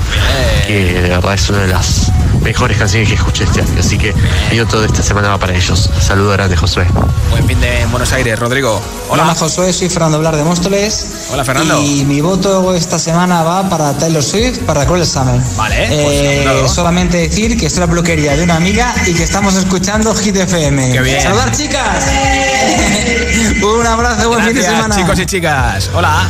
que 0.67 0.93
de 1.01 1.09
verdad 1.09 1.33
es 1.33 1.49
una 1.49 1.59
de 1.59 1.67
las 1.67 2.11
mejores 2.41 2.77
canciones 2.77 3.07
que 3.09 3.15
escuché 3.15 3.43
este 3.45 3.61
año. 3.61 3.79
Así 3.79 3.97
que 3.97 4.13
mi 4.51 4.59
voto 4.59 4.81
de 4.81 4.87
esta 4.87 5.01
semana 5.03 5.29
va 5.29 5.37
para 5.37 5.53
ellos. 5.55 5.89
Saludo 5.99 6.31
grande, 6.31 6.55
Josué. 6.57 6.85
Buen 7.29 7.45
fin 7.47 7.59
de 7.61 7.85
Buenos 7.91 8.11
Aires, 8.13 8.37
Rodrigo. 8.39 8.81
Hola, 9.09 9.23
Hola. 9.23 9.35
Josué, 9.35 9.71
soy 9.73 9.89
Fernando 9.89 10.19
Blar 10.19 10.35
de 10.35 10.43
Móstoles. 10.43 11.27
Hola, 11.31 11.43
Fernando. 11.45 11.81
Y 11.81 12.03
mi 12.05 12.21
voto 12.21 12.73
esta 12.75 12.97
semana 12.99 13.43
va 13.43 13.69
para 13.69 13.93
Taylor 13.93 14.23
Swift, 14.23 14.59
para 14.59 14.85
Cruel 14.85 15.05
Summer. 15.05 15.39
Vale, 15.55 15.75
pues 15.87 16.15
Eh, 16.21 16.43
apuntado. 16.47 16.67
solamente 16.69 17.17
decir 17.17 17.57
que 17.57 17.67
en 17.67 17.79
la 17.79 17.87
peluquería 17.87 18.35
de 18.35 18.43
una 18.43 18.55
amiga 18.55 18.93
y 19.07 19.13
que 19.13 19.23
estamos 19.23 19.55
escuchando 19.55 20.13
Hit 20.15 20.35
FM. 20.35 20.91
Qué 20.91 21.01
bien. 21.01 21.21
¡Saludar, 21.21 21.51
chicas! 21.51 22.05
Un 23.63 23.85
abrazo, 23.87 24.27
buen 24.29 24.43
fin 24.45 24.53
de 24.55 24.61
Gracias, 24.61 24.75
semana. 24.83 24.95
chicos 24.95 25.19
y 25.19 25.25
chicas. 25.25 25.89
Hola. 25.93 26.27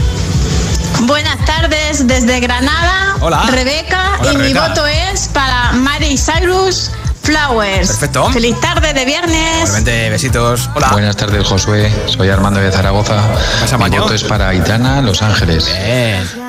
Buenas 1.02 1.44
tardes 1.46 2.06
desde 2.06 2.40
Granada. 2.40 3.16
Hola. 3.22 3.44
Rebeca. 3.50 4.18
Hola, 4.20 4.34
y 4.34 4.38
Rebeca. 4.38 4.62
mi 4.62 4.68
voto 4.70 4.86
es 4.86 5.28
para 5.30 5.72
Mary 5.74 6.16
Cyrus 6.18 6.92
Flowers. 7.24 7.88
Perfecto. 7.88 8.30
Feliz 8.32 8.60
tarde 8.60 8.94
de 8.94 9.04
viernes. 9.06 9.62
Igualmente, 9.62 10.10
besitos. 10.12 10.70
Hola. 10.76 10.90
Buenas 10.92 11.16
tardes, 11.16 11.48
Josué. 11.48 11.92
Soy 12.06 12.30
Armando 12.30 12.60
de 12.60 12.72
Zaragoza. 12.72 13.16
pasa, 13.62 13.80
Mi 13.80 13.98
voto 13.98 14.14
es 14.14 14.24
para 14.24 14.50
Aitana, 14.50 15.02
Los 15.02 15.24
Ángeles. 15.24 15.72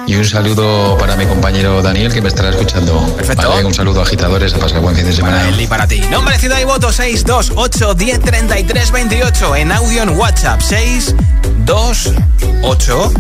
Y 0.07 0.17
un 0.17 0.25
saludo 0.25 0.99
para 0.99 1.15
mi 1.17 1.25
compañero 1.27 1.81
Daniel, 1.81 2.13
que 2.13 2.21
me 2.21 2.29
estará 2.29 2.51
escuchando. 2.51 3.01
Perfecto. 3.17 3.49
Vale, 3.49 3.65
un 3.65 3.73
saludo, 3.73 4.03
agitadores. 4.03 4.53
A 4.55 4.59
pasar 4.59 4.81
buen 4.81 4.95
fin 4.95 5.07
de 5.07 5.15
semana. 5.15 5.39
Para 5.39 5.49
él 5.49 5.59
y 5.61 5.67
para 5.67 5.87
ti. 5.87 6.01
Nombre, 6.11 6.39
ciudad 6.39 6.59
y 6.61 6.65
voto 6.65 6.93
628 6.93 7.95
10 7.95 8.21
33 8.21 8.91
28. 8.91 9.57
En 9.57 9.73
audio 9.73 10.03
en 10.03 10.11
WhatsApp 10.11 10.61
628 10.61 13.13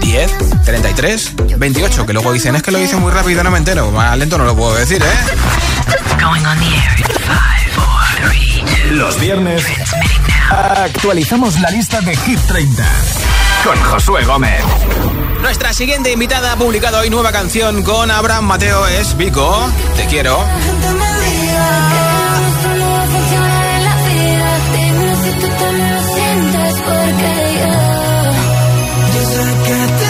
10 0.00 0.62
33 0.64 1.34
28. 1.58 2.06
Que 2.06 2.12
luego 2.12 2.32
dicen, 2.32 2.56
es 2.56 2.62
que 2.62 2.70
lo 2.70 2.78
dicen 2.78 3.00
muy 3.00 3.12
rápido, 3.12 3.44
no 3.44 3.50
me 3.50 3.58
entero. 3.58 3.90
Más 3.90 4.16
lento 4.18 4.38
no 4.38 4.44
lo 4.44 4.56
puedo 4.56 4.74
decir, 4.74 5.02
¿eh? 5.02 6.16
Los 8.90 9.20
viernes 9.20 9.64
actualizamos 10.50 11.60
la 11.60 11.70
lista 11.70 12.00
de 12.00 12.16
Hit 12.16 12.40
30 12.40 12.84
con 13.64 13.80
Josué 13.84 14.24
Gómez. 14.24 14.62
Nuestra 15.40 15.72
siguiente 15.72 16.12
invitada 16.12 16.52
ha 16.52 16.56
publicado 16.56 16.98
hoy 16.98 17.10
nueva 17.10 17.32
canción 17.32 17.82
con 17.82 18.10
Abraham 18.10 18.44
Mateo. 18.44 18.86
Es 18.86 19.16
Vico. 19.16 19.70
Te 19.96 20.06
quiero. 20.06 20.44
Yo 27.56 27.89
que 29.42 29.86
te 30.00 30.09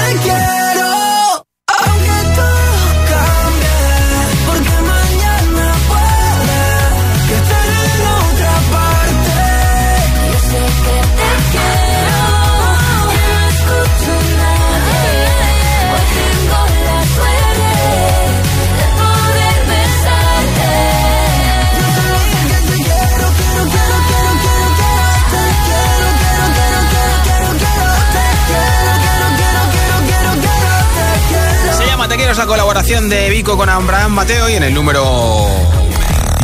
La 32.41 32.47
colaboración 32.47 33.11
de 33.11 33.29
Vico 33.29 33.55
con 33.55 33.69
Abraham 33.69 34.13
Mateo 34.13 34.49
y 34.49 34.55
en 34.55 34.63
el 34.63 34.73
número 34.73 35.47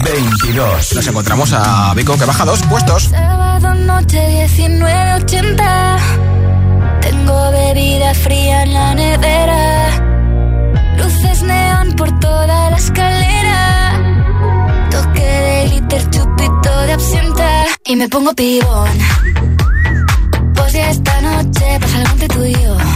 22 0.04 0.94
nos 0.94 1.06
encontramos 1.06 1.54
a 1.54 1.94
Vico 1.94 2.18
que 2.18 2.26
baja 2.26 2.44
dos 2.44 2.60
puestos. 2.64 3.04
Sábado 3.04 3.72
noche 3.72 4.46
19.80 4.46 5.96
Tengo 7.00 7.50
bebida 7.50 8.12
fría 8.12 8.64
en 8.64 8.74
la 8.74 8.94
nevera. 8.94 9.88
Luces 10.98 11.42
neón 11.42 11.92
por 11.94 12.20
toda 12.20 12.70
la 12.70 12.76
escalera. 12.76 13.98
Toque 14.90 15.24
de 15.24 15.64
glitter, 15.70 16.10
chupito 16.10 16.78
de 16.82 16.92
absenta. 16.92 17.64
Y 17.86 17.96
me 17.96 18.06
pongo 18.10 18.34
pibón. 18.34 18.98
Pues 20.56 20.74
ya 20.74 20.90
esta 20.90 21.22
noche 21.22 21.78
pasa 21.80 21.96
algo 21.96 22.10
entre 22.10 22.28
tú 22.28 22.44
y 22.44 22.52
yo 22.52 22.95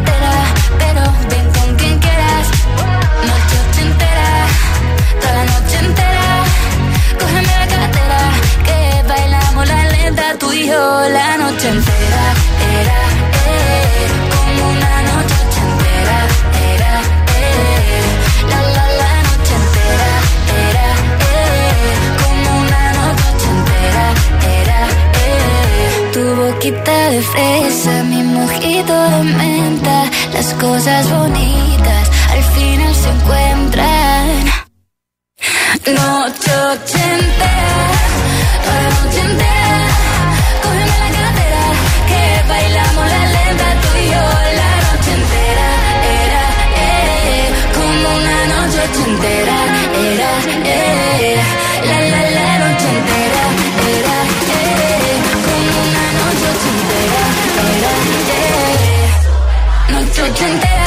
la 10.75 11.37
noche 11.37 11.67
entera 11.67 12.25
Era, 12.79 13.01
eh, 13.47 14.07
como 14.33 14.69
una 14.71 15.01
noche 15.09 15.35
ochentera 15.45 16.19
Era, 16.73 16.93
eh, 17.39 18.03
la 18.49 18.59
la 18.75 18.85
la 19.01 19.13
noche 19.27 19.53
entera 19.61 20.11
Era, 20.69 20.87
eh, 21.31 21.93
como 22.21 22.49
una 22.61 22.83
noche 22.99 23.25
ochentera 23.35 24.05
Era, 24.61 24.81
eh, 25.25 26.09
tu 26.13 26.23
boquita 26.35 27.09
de 27.09 27.21
fresa, 27.21 28.03
mi 28.03 28.23
mojito 28.23 28.93
de 29.09 29.23
menta 29.23 30.09
Las 30.33 30.53
cosas 30.53 31.09
bonitas 31.09 32.09
al 32.31 32.43
final 32.55 32.95
se 32.95 33.09
encuentran. 33.09 34.45
Noche 35.85 36.53
entera, 37.03 38.00
entera. 49.21 49.57
Era, 50.11 50.29
eh, 50.63 51.37
la 51.85 51.97
la 52.11 52.21
la 52.37 52.47
noche 52.63 52.87
entera. 52.97 53.43
Era, 53.97 54.17
eh, 54.55 55.15
como 55.45 55.73
una 55.85 56.05
noche 56.17 56.47
entera. 56.73 57.23
Era, 57.77 57.93
eh, 58.37 59.91
noche 59.91 60.45
entera, 60.45 60.80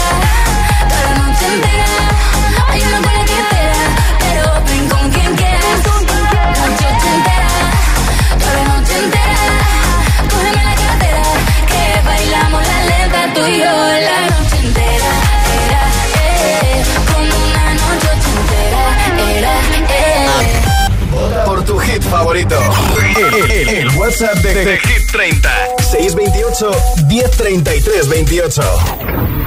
WhatsApp 24.14 24.44
de, 24.44 24.64
de 24.64 24.78
Hit 24.78 25.10
30. 25.10 25.50
628 25.90 26.70
1033 27.08 28.08
28. 28.08 28.62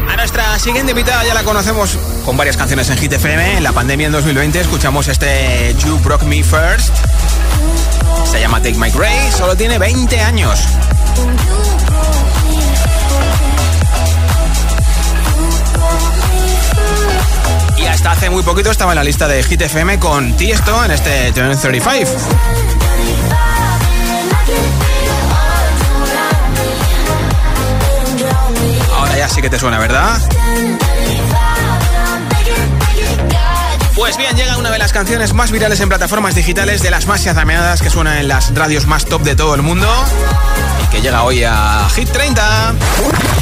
A 0.09 0.15
nuestra 0.17 0.59
siguiente 0.59 0.91
invitada 0.91 1.23
ya 1.23 1.33
la 1.33 1.43
conocemos 1.43 1.97
con 2.25 2.35
varias 2.35 2.57
canciones 2.57 2.89
en 2.89 2.97
Hit 2.97 3.13
FM. 3.13 3.57
En 3.57 3.63
la 3.63 3.71
pandemia 3.71 4.07
en 4.07 4.11
2020 4.11 4.59
escuchamos 4.59 5.07
este 5.07 5.73
You 5.85 5.97
Broke 5.99 6.25
Me 6.25 6.43
First. 6.43 6.93
Se 8.29 8.41
llama 8.41 8.61
Take 8.61 8.77
My 8.77 8.91
Grace, 8.91 9.37
solo 9.37 9.55
tiene 9.55 9.77
20 9.77 10.19
años. 10.19 10.59
Y 17.77 17.85
hasta 17.85 18.11
hace 18.11 18.29
muy 18.29 18.43
poquito 18.43 18.69
estaba 18.69 18.91
en 18.91 18.97
la 18.97 19.03
lista 19.05 19.29
de 19.29 19.43
Hit 19.43 19.61
FM 19.61 19.97
con 19.99 20.35
Tiesto 20.35 20.83
en 20.83 20.91
este 20.91 21.31
Turn 21.31 21.57
35. 21.57 22.11
Ya 29.27 29.33
sí 29.33 29.41
que 29.41 29.49
te 29.49 29.59
suena, 29.59 29.79
¿verdad? 29.79 30.19
Pues 33.95 34.15
bien, 34.17 34.35
llega 34.35 34.57
una 34.57 34.69
de 34.69 34.77
las 34.77 34.93
canciones 34.93 35.33
más 35.33 35.51
virales 35.51 35.79
en 35.79 35.89
plataformas 35.89 36.35
digitales, 36.35 36.81
de 36.81 36.91
las 36.91 37.07
más 37.07 37.23
chazameadas 37.23 37.81
que 37.81 37.89
suena 37.89 38.19
en 38.19 38.27
las 38.27 38.53
radios 38.53 38.85
más 38.85 39.05
top 39.05 39.23
de 39.23 39.35
todo 39.35 39.55
el 39.55 39.63
mundo 39.63 39.87
y 40.83 40.87
que 40.91 41.01
llega 41.01 41.23
hoy 41.23 41.43
a 41.43 41.87
Hit 41.95 42.09
30. 42.09 42.73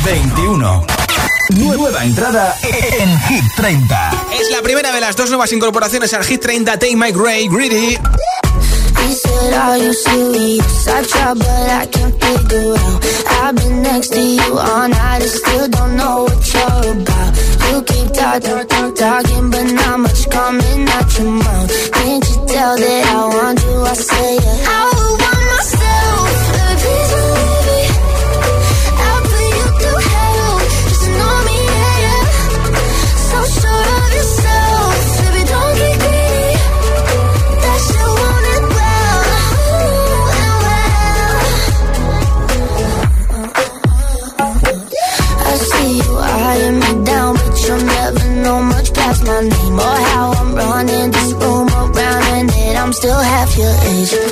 21. 0.05 0.85
Nueva 1.55 2.03
entrada 2.03 2.55
en 2.63 3.19
Hit 3.21 3.43
30. 3.55 4.11
Es 4.39 4.49
la 4.51 4.61
primera 4.61 4.91
de 4.91 5.01
las 5.01 5.15
dos 5.15 5.29
nuevas 5.29 5.51
incorporaciones 5.51 6.13
al 6.13 6.23
Hit 6.23 6.41
30 6.41 6.79
Take 6.79 6.95
My 6.95 7.11
Grey 7.11 7.47
Greedy. 7.47 7.99
He 9.05 9.11
said, 9.11 9.53
Are 9.53 9.77
you 9.77 9.93
serious? 9.93 10.87
I 10.87 11.03
try, 11.03 11.33
but 11.35 11.69
I 11.81 11.85
can't 11.93 12.15
figure 12.23 12.73
out. 12.73 12.99
I've 13.41 13.55
been 13.55 13.83
next 13.83 14.09
to 14.09 14.21
you 14.21 14.57
all 14.57 14.87
night 14.89 15.21
and 15.21 15.31
still 15.39 15.67
don't 15.67 15.95
know 15.95 16.23
what 16.23 16.53
you're 16.53 16.91
about. 16.95 17.31
You 17.69 17.77
keep 17.83 18.07
talking, 18.13 18.67
talk, 18.67 18.95
talking, 18.95 19.51
but 19.51 19.67
not 19.79 19.99
much 19.99 20.29
coming 20.29 20.87
out 20.89 21.17
your 21.17 21.31
mouth. 21.31 21.91
Can't 21.91 22.23
you 22.29 22.37
tell 22.47 22.75
that 22.77 23.03
I 23.13 23.21
want 23.35 23.61
you? 23.61 23.81
I 23.81 23.93
say, 23.93 24.35
yeah. 24.35 24.73
I 24.73 24.81
want 25.21 25.34
your 53.57 53.73
age. 53.83 54.24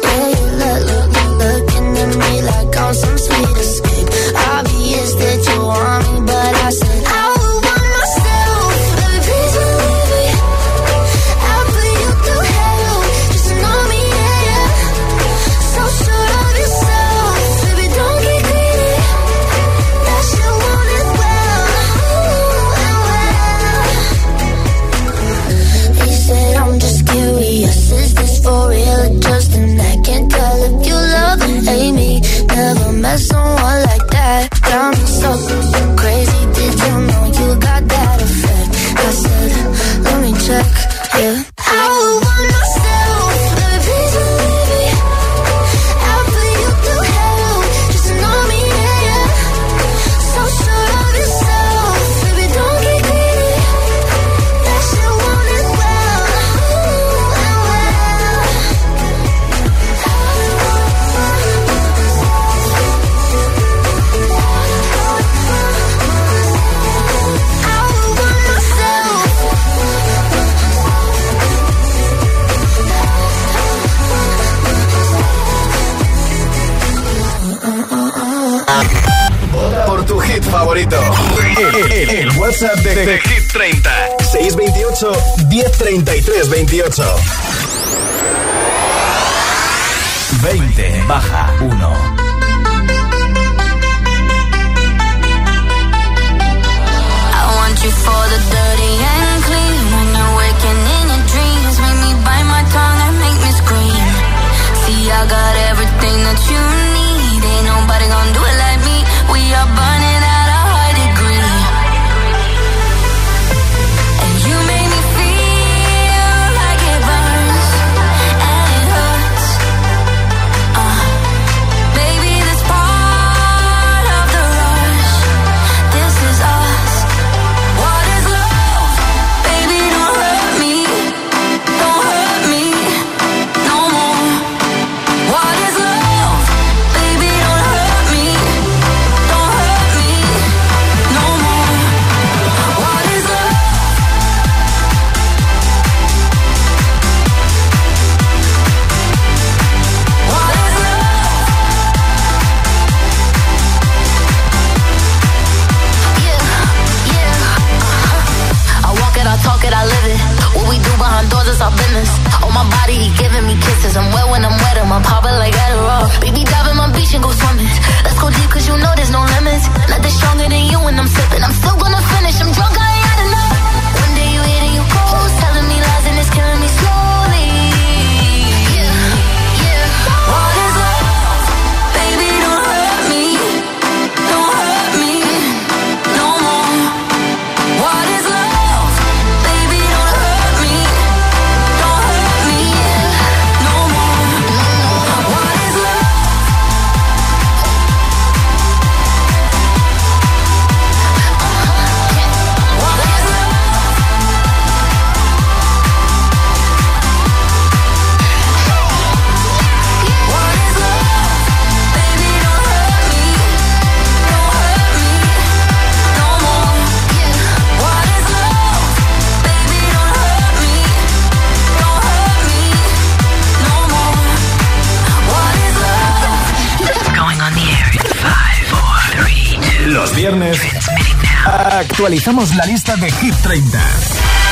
Actualizamos 231.93 232.55
la 232.55 232.65
lista 232.65 232.95
de 232.95 233.11
Hit 233.11 233.35
30 233.43 233.79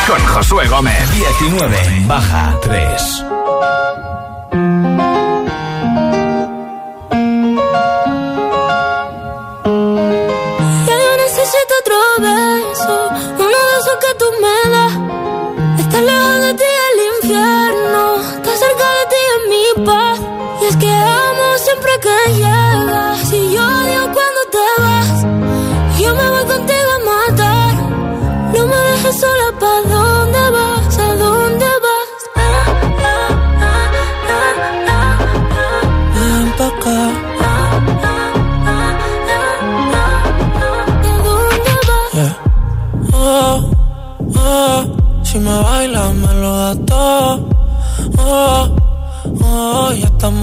con 0.07 0.19
Josué 0.27 0.67
Gómez. 0.67 1.11
19 1.11 2.05
baja 2.05 2.55
3. 2.61 3.25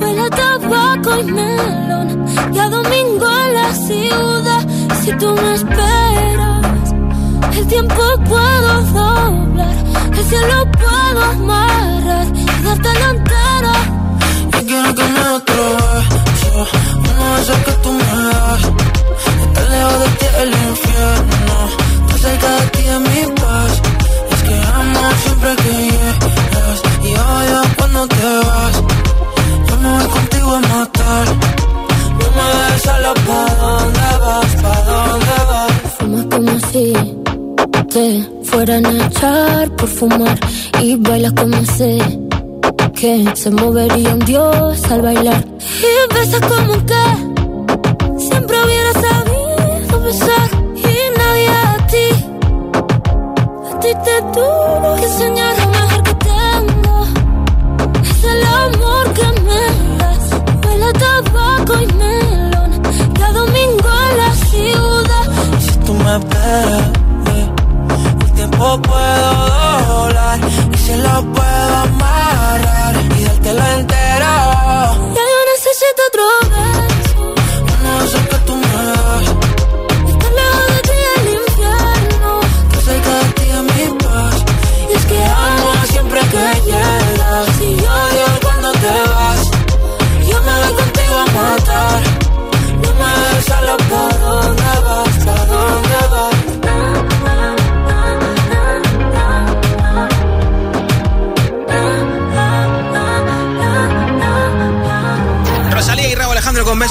Huele 0.00 0.20
a 0.22 0.30
tabaco 0.30 1.18
y 1.18 1.24
melón. 1.24 2.26
Y 2.52 2.58
a 2.58 2.68
domingo 2.68 3.26
en 3.46 3.54
la 3.54 3.72
ciudad. 3.74 4.62
Si 5.02 5.12
tú 5.16 5.34
me 5.34 5.54
esperas, 5.54 6.94
el 7.56 7.66
tiempo 7.66 8.02
puedo 8.28 8.82
doblar. 8.92 9.76
El 10.16 10.24
cielo 10.24 10.70
puedo 10.72 11.22
amarrar 11.22 12.26
y 12.34 12.64
darte 12.64 12.88
la 13.00 13.21
Y 41.22 41.24
bailas 41.24 41.40
como 41.40 41.64
sé 41.76 41.98
que 42.94 43.36
se 43.36 43.50
movería 43.52 44.12
un 44.12 44.18
dios 44.20 44.82
al 44.90 45.02
bailar. 45.02 45.44
Y 45.60 46.14
besas 46.14 46.40
como 46.40 46.74
que 46.84 47.04
siempre 48.18 48.56
hubiera 48.64 48.92
sabido 48.92 50.00
besar. 50.00 50.48
Y 50.74 51.18
nadie 51.18 51.48
a 51.48 51.86
ti, 51.86 52.08
a 53.70 53.78
ti 53.78 53.88
te 54.04 54.16
tuvo 54.34 54.96
que 54.96 55.04
enseñar 55.04 55.54
lo 55.60 55.66
mejor 55.68 56.02
que 56.02 56.14
tengo. 56.32 57.06
Es 58.02 58.24
el 58.24 58.42
amor 58.42 59.04
que 59.12 59.26
me 59.42 59.62
das. 59.98 60.24
Huele 60.66 60.86
a 60.86 60.92
tabaco 60.92 61.74
y 61.82 61.86
melón. 62.00 62.82
Cada 63.14 63.32
domingo 63.32 63.90
en 64.10 64.16
la 64.16 64.30
ciudad. 64.50 65.26
Si 65.60 65.78
tú 65.86 65.94
me 65.94 66.16
esperas, 66.16 66.81
se 70.92 70.98
lo 70.98 71.22
puedo 71.32 71.76
amarrar 71.76 72.94
y 73.18 73.24
dártelo 73.24 73.64
entero. 73.78 74.01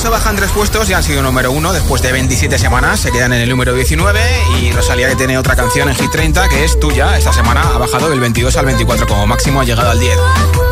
Beso 0.02 0.10
bajan 0.10 0.36
tres 0.36 0.50
puestos 0.50 0.90
y 0.90 0.94
han 0.94 1.04
sido 1.04 1.22
número 1.22 1.52
uno 1.52 1.74
después 1.74 2.02
de 2.02 2.12
27 2.12 2.58
semanas. 2.58 3.02
Se 3.02 3.12
quedan 3.12 3.34
en 3.34 3.42
el 3.42 3.50
número 3.50 3.76
19 3.76 4.20
y 4.60 4.72
Rosalía 4.72 5.08
que 5.08 5.16
tiene 5.16 5.38
otra 5.38 5.56
canción 5.56 5.90
en 5.90 5.96
Hit 5.96 6.10
30 6.10 6.50
que 6.50 6.64
es 6.64 6.80
tuya. 6.80 7.16
Esta 7.20 7.32
semana 7.32 7.62
ha 7.62 7.78
bajado 7.78 8.10
del 8.10 8.20
22 8.20 8.58
al 8.58 8.66
24 8.66 9.06
como 9.06 9.28
máximo 9.28 9.62
ha 9.62 9.64
llegado 9.64 9.92
al 9.92 10.00
10. 10.00 10.18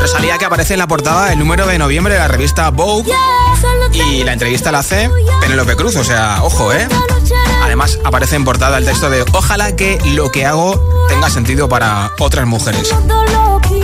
Rosalía 0.02 0.40
que 0.40 0.46
aparece 0.46 0.74
en 0.74 0.80
la 0.80 0.88
portada 0.88 1.32
el 1.32 1.38
número 1.38 1.68
de 1.68 1.78
noviembre 1.78 2.16
de 2.16 2.20
la 2.22 2.28
revista 2.28 2.72
Vogue 2.72 3.14
y 3.94 4.24
la 4.24 4.34
entrevista 4.34 4.72
la 4.72 4.80
hace 4.80 5.12
Penélope 5.42 5.76
Cruz, 5.76 5.96
o 5.98 6.04
sea, 6.04 6.40
ojo, 6.42 6.74
¿eh? 6.74 6.88
Además 7.62 8.00
aparece 8.04 8.36
en 8.36 8.46
portada 8.46 8.80
el 8.80 8.86
texto 8.86 9.12
de 9.12 9.24
Ojalá 9.34 9.76
que 9.76 10.00
lo 10.06 10.32
que 10.32 10.48
hago 10.48 11.08
tenga 11.08 11.30
sentido 11.30 11.70
para 11.70 12.14
otras 12.18 12.48
mujeres. 12.48 12.90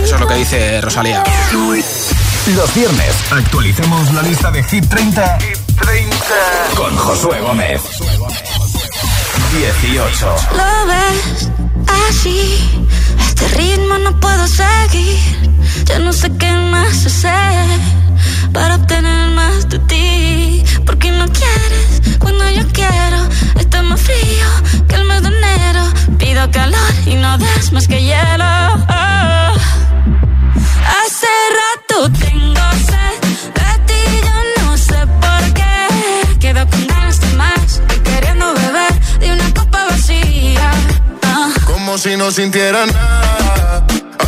Eso 0.02 0.14
es 0.16 0.20
lo 0.20 0.26
que 0.26 0.34
dice 0.34 0.80
Rosalía. 0.80 1.22
Los 2.54 2.72
viernes 2.74 3.12
actualizamos 3.32 4.14
la 4.14 4.22
lista 4.22 4.52
de 4.52 4.62
Hit 4.62 4.88
30, 4.88 5.38
Hit 5.40 5.58
30. 5.80 6.16
con 6.76 6.96
Josué 6.96 7.40
Gómez. 7.40 7.82
18. 9.52 10.36
Lo 10.52 10.86
ves 10.86 11.50
así, 12.08 12.86
este 13.18 13.48
ritmo 13.48 13.98
no 13.98 14.20
puedo 14.20 14.46
seguir. 14.46 15.18
Ya 15.86 15.98
no 15.98 16.12
sé 16.12 16.30
qué 16.38 16.52
más 16.52 17.04
hacer 17.06 17.80
para 18.52 18.76
obtener 18.76 19.30
más 19.30 19.68
de 19.68 19.80
ti. 19.80 20.64
Porque 20.84 21.10
no 21.10 21.26
quieres 21.26 22.18
cuando 22.20 22.48
yo 22.50 22.66
quiero. 22.68 23.28
Está 23.58 23.82
más 23.82 24.00
frío 24.00 24.48
que 24.88 24.94
el 24.94 25.04
mes 25.04 25.22
de 25.22 25.28
enero. 25.28 25.82
Pido 26.16 26.48
calor 26.52 26.92
y 27.06 27.14
no 27.16 27.36
das 27.38 27.72
más 27.72 27.88
que 27.88 28.00
hielo. 28.02 28.44
Oh. 28.44 28.86
oh. 28.88 29.56
Hace 30.86 31.26
rato 31.58 31.75
tengo 31.96 32.66
sed 32.88 33.14
de 33.54 33.70
ti, 33.86 34.20
yo 34.22 34.62
no 34.62 34.76
sé 34.76 35.06
por 35.18 35.54
qué. 35.54 36.38
Quedo 36.38 36.66
con 36.68 36.86
ganas 36.86 37.20
de 37.20 37.36
más 37.38 37.80
y 37.96 38.00
queriendo 38.00 38.52
beber 38.52 39.18
de 39.18 39.32
una 39.32 39.54
copa 39.54 39.86
vacía. 39.86 40.70
Como 41.64 41.96
si 41.96 42.16
no 42.18 42.30
sintiera 42.30 42.84
nada 42.84 43.86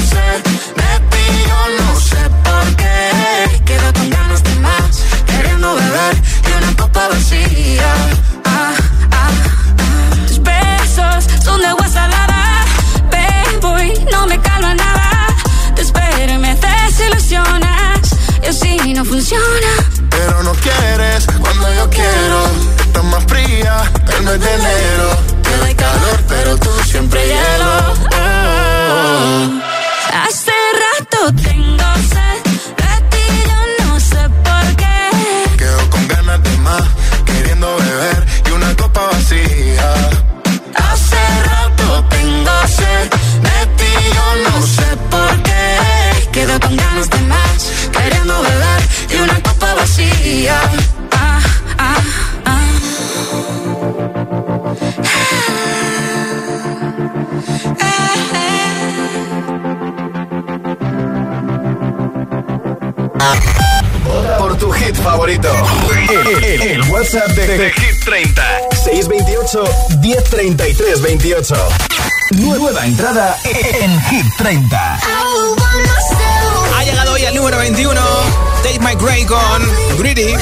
sed 0.00 0.42
de 0.80 0.92
ti, 1.10 1.26
yo 1.48 1.60
no 1.84 2.00
sé 2.00 2.22
por 2.44 2.76
qué. 2.76 3.62
Quedo 3.64 3.92
con 3.92 4.10
ganas 4.10 4.42
de 4.42 4.54
más, 4.56 5.02
queriendo 5.26 5.74
beber 5.74 6.14
de 6.46 6.56
una 6.58 6.76
copa 6.76 7.08
vacía. 7.08 7.94
Ah, 8.44 8.74
ah, 9.12 9.30
ah. 9.88 10.26
Tus 10.26 10.42
besos 10.42 11.24
son 11.44 11.60
de 11.60 11.66
agua 11.68 11.88
salada, 11.88 12.64
boy, 13.60 13.92
no 14.10 14.26
me 14.26 14.38
calma 14.40 14.74
nada. 14.74 15.26
Te 15.74 15.82
espero 15.82 16.32
y 16.34 16.38
me 16.38 16.54
desilusionas, 16.54 18.00
y 18.42 18.46
así 18.46 18.94
no 18.94 19.04
funciona. 19.04 19.72
Pero 20.10 20.42
no 20.42 20.52
quieres 20.52 21.26
cuando 21.40 21.72
yo 21.74 21.88
quiero. 21.90 22.38
Estás 22.86 23.04
más 23.04 23.24
fría 23.24 23.90
el 24.16 24.22
mes 24.24 24.40
de 24.40 24.54
enero. 24.54 25.08
Te 25.42 25.56
doy 25.56 25.74
calor, 25.74 26.18
pero 26.28 26.56
tú 26.58 26.70
siempre 26.84 27.20
hielo. 27.26 27.94
Oh. 28.12 29.81
628 69.52 70.00
1033 70.00 71.02
28. 71.02 71.54
Nueva 72.38 72.86
entrada 72.86 73.36
en 73.44 74.00
Hit 74.04 74.24
30. 74.38 74.98
Ha 76.74 76.84
llegado 76.84 77.12
hoy 77.12 77.24
al 77.26 77.34
número 77.34 77.58
21. 77.58 78.00
Dave 78.64 78.78
Mike 78.80 79.04
Gray 79.04 79.26
con 79.26 79.98
Greedy. 79.98 80.34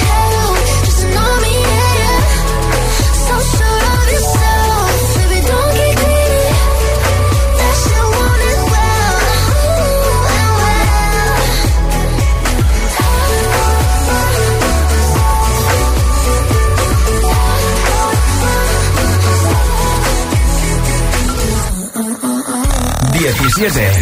Diecisiete 23.33 23.93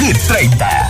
Hit 0.00 0.16
30. 0.26 0.88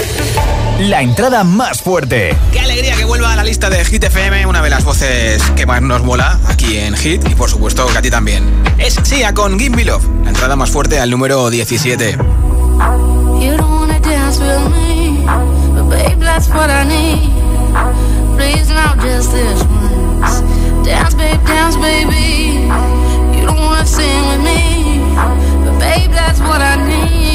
La 0.81 1.03
entrada 1.03 1.45
más 1.45 1.81
fuerte. 1.83 2.37
Qué 2.53 2.61
alegría 2.61 2.95
que 2.97 3.05
vuelva 3.05 3.33
a 3.33 3.37
la 3.37 3.45
lista 3.45 3.69
de 3.71 3.85
Hit 3.85 4.05
FM, 4.05 4.47
una 4.47 4.63
de 4.63 4.71
las 4.71 4.85
voces 4.85 5.43
que 5.57 5.67
más 5.67 5.83
nos 5.83 6.03
mola 6.03 6.39
aquí 6.47 6.79
en 6.79 6.95
Hit 6.97 7.29
y 7.29 7.35
por 7.35 7.51
supuesto 7.51 7.87
que 7.87 7.99
a 7.99 8.03
ti 8.03 8.11
también. 8.11 8.45
Es 8.79 8.99
Sia 9.03 9.35
con 9.35 9.59
Gimme 9.59 9.85
Love, 9.85 10.05
la 10.23 10.31
entrada 10.31 10.57
más 10.57 10.71
fuerte 10.71 11.01
al 11.01 11.11
número 11.11 11.51
17. 11.51 12.13
You 12.13 13.57
don't 13.57 13.71
wanna 13.71 13.99
dance 14.01 14.41
with 14.41 14.71
me, 14.71 15.25
but 15.75 15.89
babe, 15.91 16.19
that's 16.21 16.49
what 16.49 16.71
I 16.71 16.85
need. 16.85 17.31
Please 18.37 18.69
now, 18.73 18.95
just 19.03 19.33
this 19.33 19.63
once. 19.65 20.43
Dance, 20.85 21.15
babe, 21.17 21.41
dance, 21.47 21.77
baby. 21.77 22.69
You 23.37 23.47
don't 23.47 23.59
wanna 23.59 23.87
sing 23.87 24.29
with 24.29 24.41
me, 24.41 25.01
but 25.65 25.79
babe, 25.79 26.11
that's 26.13 26.41
what 26.41 26.61
I 26.61 26.77
need. 26.77 27.34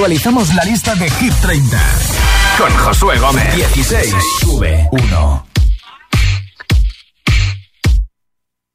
Actualizamos 0.00 0.54
la 0.54 0.64
lista 0.64 0.94
de 0.94 1.10
Hit 1.10 1.34
30 1.42 1.78
con 2.56 2.74
Josué 2.78 3.18
Gómez. 3.18 3.54
16 3.54 4.14
sube 4.40 4.88
1. 4.92 5.46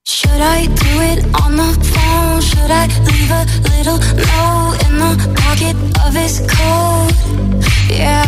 Should 0.05 0.39
I 0.39 0.67
do 0.67 1.01
it 1.01 1.25
on 1.41 1.55
the 1.55 1.73
phone? 1.83 2.41
Should 2.41 2.69
I 2.69 2.85
leave 3.05 3.31
a 3.31 3.43
little 3.75 3.97
note 3.97 4.77
in 4.85 4.99
the 4.99 5.41
pocket 5.41 5.75
of 6.05 6.13
his 6.13 6.41
coat? 6.41 7.11
Yeah, 7.89 8.27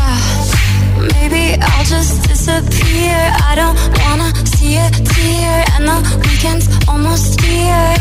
maybe 1.14 1.56
I'll 1.62 1.86
just 1.86 2.28
disappear. 2.28 3.14
I 3.48 3.54
don't 3.56 3.78
wanna 4.00 4.34
see 4.58 4.76
a 4.76 4.90
tear, 4.90 5.66
and 5.76 5.86
the 5.86 6.20
weekend's 6.26 6.68
almost 6.88 7.40
here. 7.42 7.96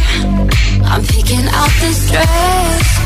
I'm 0.88 1.02
picking 1.04 1.46
out 1.52 1.70
this 1.82 2.10
dress, 2.10 3.05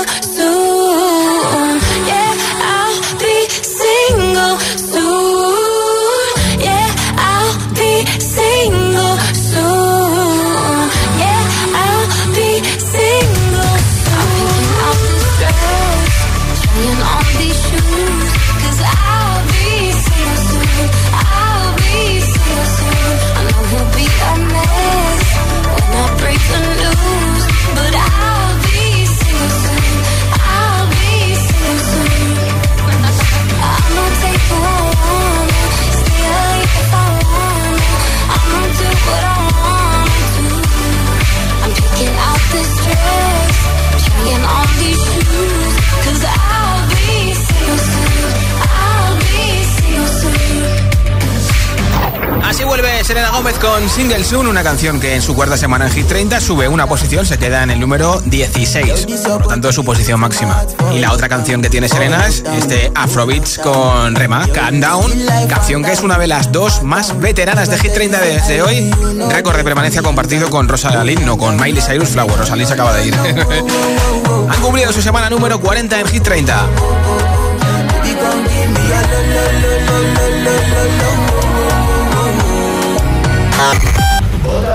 Gómez 53.41 53.57
con 53.57 53.89
Single 53.89 54.23
Soon, 54.23 54.45
una 54.45 54.61
canción 54.61 54.99
que 54.99 55.15
en 55.15 55.21
su 55.23 55.33
cuarta 55.33 55.57
semana 55.57 55.87
en 55.87 55.91
Hit 55.91 56.05
30 56.05 56.39
sube 56.39 56.67
una 56.67 56.85
posición, 56.85 57.25
se 57.25 57.39
queda 57.39 57.63
en 57.63 57.71
el 57.71 57.79
número 57.79 58.21
16. 58.23 59.07
Por 59.25 59.47
tanto, 59.47 59.69
es 59.69 59.73
su 59.73 59.83
posición 59.83 60.19
máxima. 60.19 60.63
Y 60.93 60.99
la 60.99 61.11
otra 61.11 61.27
canción 61.27 61.59
que 61.59 61.67
tiene 61.71 61.89
Selena 61.89 62.27
es 62.27 62.43
este 62.55 62.91
Afrobeats 62.93 63.57
con 63.57 64.13
Rema, 64.13 64.47
Calm 64.49 64.79
Down, 64.79 65.11
canción 65.49 65.83
que 65.83 65.91
es 65.91 66.01
una 66.01 66.19
de 66.19 66.27
las 66.27 66.51
dos 66.51 66.83
más 66.83 67.19
veteranas 67.19 67.67
de 67.71 67.79
Hit 67.79 67.93
30 67.93 68.21
desde 68.21 68.61
hoy. 68.61 68.91
Récord 69.31 69.57
de 69.57 69.63
permanencia 69.63 70.03
compartido 70.03 70.51
con 70.51 70.67
Rosalind, 70.67 71.25
no 71.25 71.35
con 71.39 71.59
Miley 71.59 71.81
Cyrus 71.81 72.09
Flower. 72.09 72.37
Rosalind 72.37 72.67
se 72.67 72.75
acaba 72.75 72.93
de 72.93 73.07
ir. 73.07 73.15
Han 74.49 74.61
cumplido 74.61 74.93
su 74.93 75.01
semana 75.01 75.31
número 75.31 75.59
40 75.59 75.99
en 75.99 76.07
Hit 76.09 76.21
30. 76.21 76.67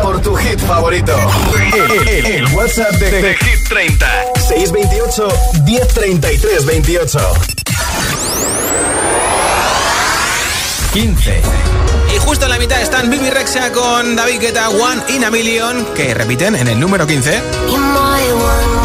Por 0.03 0.21
tu 0.23 0.35
hit 0.37 0.61
favorito. 0.61 1.13
El, 1.75 2.09
el- 2.09 2.27
el 2.27 2.47
WhatsApp 2.55 2.93
de, 2.93 3.11
de 3.23 3.35
Hit 3.37 3.69
30. 3.69 4.07
628 4.49 5.29
1033 5.65 6.67
28. 6.67 7.19
15. 10.93 11.43
Y 12.15 12.19
justo 12.19 12.45
en 12.47 12.51
la 12.53 12.59
mitad 12.59 12.81
están 12.81 13.11
Bibi 13.11 13.29
Rexa 13.31 13.71
con 13.73 14.17
David 14.17 14.41
Guetta, 14.41 14.71
One 14.71 15.03
in 15.09 15.25
a 15.25 15.31
Million, 15.31 15.85
que 15.95 16.15
repiten 16.15 16.55
en 16.55 16.69
el 16.69 16.81
número 16.81 17.07
15. 17.07 17.43
You're 17.69 17.79
my 17.79 18.33
one, 18.33 18.77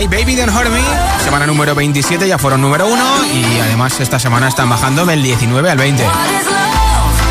y 0.00 0.06
Coileray. 0.06 0.24
Baby 0.24 0.36
Don't 0.36 0.54
Hurt 0.54 0.70
Me. 0.70 0.82
Semana 1.22 1.46
número 1.46 1.74
27, 1.74 2.28
ya 2.28 2.38
fueron 2.38 2.60
número 2.60 2.86
1. 2.86 3.04
Y 3.34 3.60
además 3.60 3.98
esta 4.00 4.18
semana 4.18 4.48
están 4.48 4.68
bajando 4.68 5.04
del 5.06 5.22
19 5.22 5.70
al 5.70 5.78
20. 5.78 6.04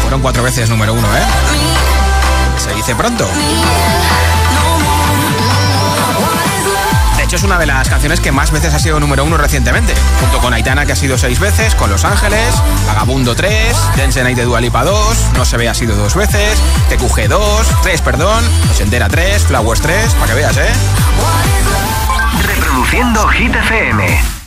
Fueron 0.02 0.22
cuatro 0.22 0.44
veces 0.44 0.70
número 0.70 0.94
1, 0.94 1.08
¿eh? 1.08 1.22
Se 2.58 2.74
dice 2.74 2.96
pronto. 2.96 3.28
De 7.18 7.24
hecho, 7.24 7.38
es 7.38 7.44
una 7.44 7.58
de 7.58 7.66
las 7.66 7.90
canciones 7.90 8.20
que 8.20 8.32
más 8.32 8.52
veces 8.52 8.74
ha 8.74 8.80
sido 8.80 9.00
número 9.00 9.24
uno 9.24 9.38
recientemente. 9.38 9.94
Junto 10.22 10.40
con 10.40 10.54
Aitana, 10.54 10.86
que 10.86 10.92
ha 10.92 10.96
sido 10.96 11.18
seis 11.18 11.40
veces, 11.40 11.74
con 11.74 11.90
Los 11.90 12.06
Ángeles, 12.06 12.54
Vagabundo 12.86 13.36
3, 13.36 13.76
Dance 13.98 14.22
Night 14.22 14.38
de 14.38 14.44
Dualipa 14.44 14.84
2, 14.84 15.18
No 15.36 15.44
se 15.44 15.58
ve 15.58 15.68
ha 15.68 15.74
sido 15.74 15.96
dos 15.96 16.14
veces, 16.14 16.60
TQG 16.90 17.28
2, 17.28 17.68
3, 17.82 18.02
perdón, 18.02 18.44
Nos 18.68 18.80
entera 18.80 19.08
3, 19.08 19.44
Flowers 19.46 19.82
3, 19.82 20.14
para 20.14 20.28
que 20.28 20.34
veas, 20.36 20.58
¿eh? 20.58 20.70
Reproduciendo 22.96 23.28
Hit 23.28 23.54
FM. 23.54 24.45